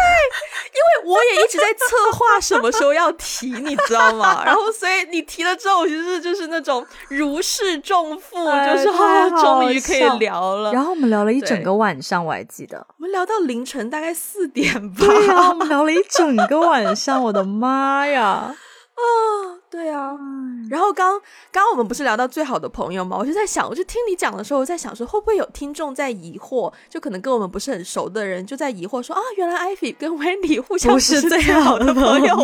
[0.74, 4.42] 因为我也一直在策划什么时候要提， 你知道吗？
[4.44, 10.72] 然后所以你提了之后，我就是就是那种如释重负，就是啊，终于可以聊了。
[10.72, 15.06] 然后我们聊了一整个晚上，我还记得，我们聊到凌晨大概四点吧。
[15.06, 18.54] 对啊，我们聊了一整个晚上，我的妈呀！
[18.98, 20.12] 啊，对啊，
[20.68, 21.20] 然后刚
[21.52, 23.16] 刚我们不是聊到最好的朋友吗？
[23.16, 32.36] 我就在想，我就听你讲的时候，我在想说，会不会有听众在疑惑，就可能跟我们不是很熟的人就在疑惑说啊，原来艾菲跟 Wendy 互相不是最好的朋友。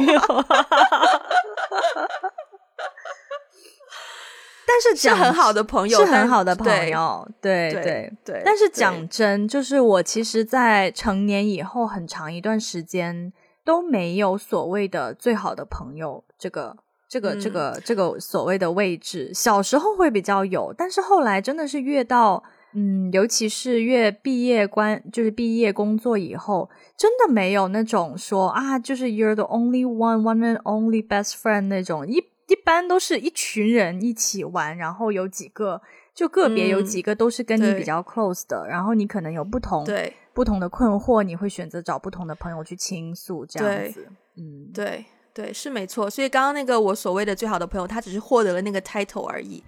[4.64, 8.42] 但是是很好的朋友，是很好的朋友，对对对。
[8.44, 13.32] 但是讲真，就是我其实，在成年以后很长一段时间。
[13.66, 16.76] 都没有所谓的最好的朋友，这个、
[17.14, 19.30] 这个、这个、这个所谓的位置。
[19.32, 22.42] 小时候会比较有，但是后来真的是越到
[22.72, 32.04] 嗯，尤其是越毕业关，就是毕业工作以后，真的没有那种说啊，就是 you're the only one, one and only best friend 那种。
[32.04, 32.16] 一
[32.48, 35.80] 一般都是一群人一起玩，然后有几个
[36.12, 40.12] 就个别有几个都是跟你比较 close 的，然后你可能有不同对。
[40.34, 45.04] 不同的困惑，你会选择找不同的朋友去倾诉，这样子，嗯，对
[45.34, 46.08] 对是没错。
[46.08, 49.62] 所以刚刚那个我所谓的最好的朋友，他只是获得了那个 title 而已，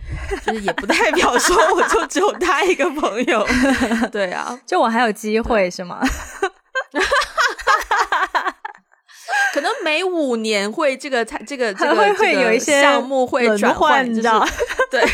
[0.47, 3.45] 就是也不代 表说我就只有他一个朋友。
[4.13, 6.01] 对啊，就我还有机会是吗？
[9.53, 14.47] 可能每五年会这个才这个这个会会有一些项目会转换，你知道？
[14.91, 15.05] 对，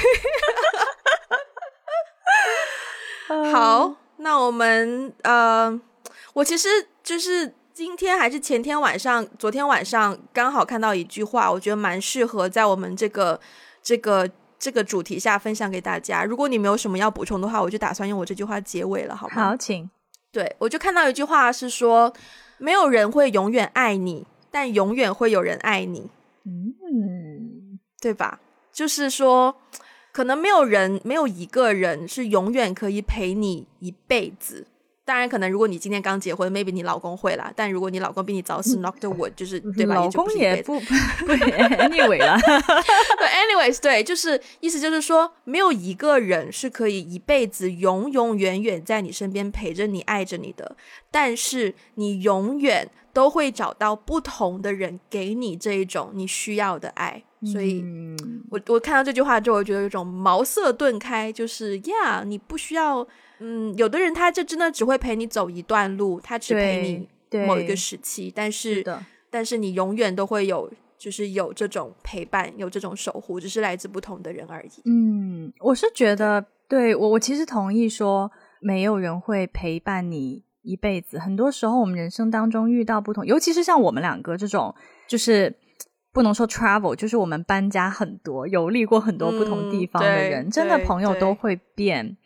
[3.53, 3.95] 好。
[4.19, 5.81] 那我们呃，
[6.33, 6.69] 我其实
[7.03, 13.41] 就是今天还是前天晚上，昨天晚上刚好看到一句话，我觉得蛮适合在我们这个
[13.83, 16.23] 这个这个主题下分享给大家。
[16.23, 19.35] 如果你没有什么要补充的话，我就打算用我这句话结尾了，好吗？
[19.35, 19.89] 好，请。
[20.31, 22.13] 对，我就看到一句话是说，
[22.59, 26.11] 没有人会永远爱你，但永远会有人爱你。
[26.45, 28.41] 嗯，对吧？
[28.71, 29.57] 就是说，
[30.13, 34.67] 可能没有人，没有一个人是永远可以陪你一辈子。
[35.05, 37.53] 当然，可能如果你今天刚结婚，maybe 你老公会啦。
[37.57, 39.97] 但如果你老公比你早死，knock the wood，就是对吧？
[39.97, 40.87] 老公也不不
[41.33, 42.39] anyway 了。
[43.19, 50.77] 对，anyways，对，就是意思就是说，没有一个人是可以一辈子永永远远在你身边陪着你、爱着你的。
[51.11, 57.25] 但是你永远都会找到不同的人给你这一种你需要的爱。
[57.45, 57.85] 所以，
[58.51, 63.07] 我我看到这句话之后，我觉得有种茅塞顿开，就是呀，你不需要。
[63.45, 68.85] 嗯，有的人他就真的只会陪你走一段路，他只陪你某一个时期，但是
[69.31, 74.83] 但是你永远都会有，就是有这种陪伴，有这种守护，只是来自不同的人而已。
[74.85, 78.31] 嗯，我是觉得，对我我其实同意说，
[78.61, 81.19] 没有人会陪伴你一辈子。
[81.19, 84.73] 很多时候，我们人生当中遇到不同，尤其是像我们两个这种，
[85.09, 85.53] 就是
[86.13, 92.17] 不能说 travel，就是我们搬家很多，游历过很多不同地方的人，真的朋友都会变。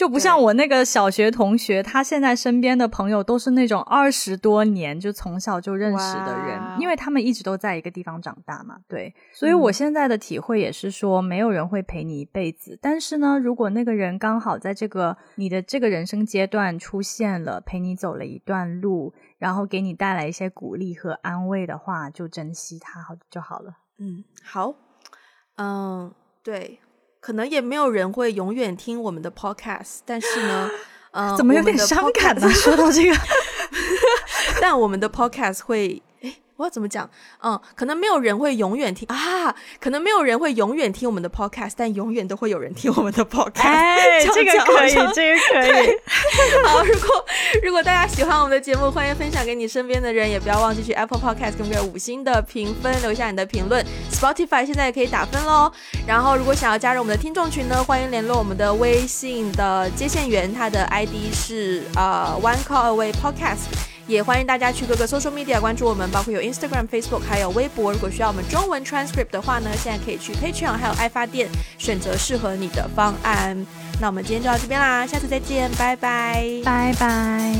[0.00, 8.78] 就不像我那个小学同学，他现在身边的朋友都是那种二十多年就从小就认识的人，因为他们一直都在一个地方长大嘛。
[8.88, 12.78] 对，所以我现在的体会也是说，没有人会陪你一辈子。
[12.80, 23.74] 但是呢，如果那个人刚好在这个你的这个人生阶段出现了，陪你走了一段路，然后给你带来一些鼓励和安慰的话，就珍惜他好就好了。
[23.98, 24.74] 嗯，好，
[25.56, 26.10] 嗯，
[26.42, 26.80] 对。
[27.20, 30.70] 可能也没有人会永远听我们的 podcast，但是呢，
[31.12, 32.48] 嗯， 怎么有点伤感呢？
[32.50, 33.16] 说到这个，
[34.60, 36.02] 但我们的 podcast 会。
[36.60, 37.08] 我要怎么讲？
[37.42, 43.62] 嗯，可能没有人会永远听啊，可能没有人会永远听我们的 podcast，但永远都会有人听我们的 podcast。
[43.62, 45.96] 哎，这个可以，这个可以。
[46.66, 47.24] 好， 如果
[47.62, 53.82] 如果大家喜欢我们的节目，欢迎分享给你身边的人，也不要忘记去 Apple Podcast 给我们五星的评分，留下你的评论。
[54.12, 55.72] Spotify 现在也可以打分喽。
[56.06, 63.89] 然后，如果想要加入我们的听众群呢，欢迎联络我们的微信的接线员，他的 ID 是呃 One Call Away Podcast。
[64.10, 67.92] 也欢迎大家去各个 social media 关注我们，包括有 Instagram、Facebook，还有微博。
[67.92, 71.48] 如果需要我们中文 transcript 的话呢，现在可以去 Patreon 还有爱发电
[71.78, 73.56] 选择适合你的方案。
[74.00, 77.54] 那我们今天就到这边啦，下次再见，拜拜，拜拜。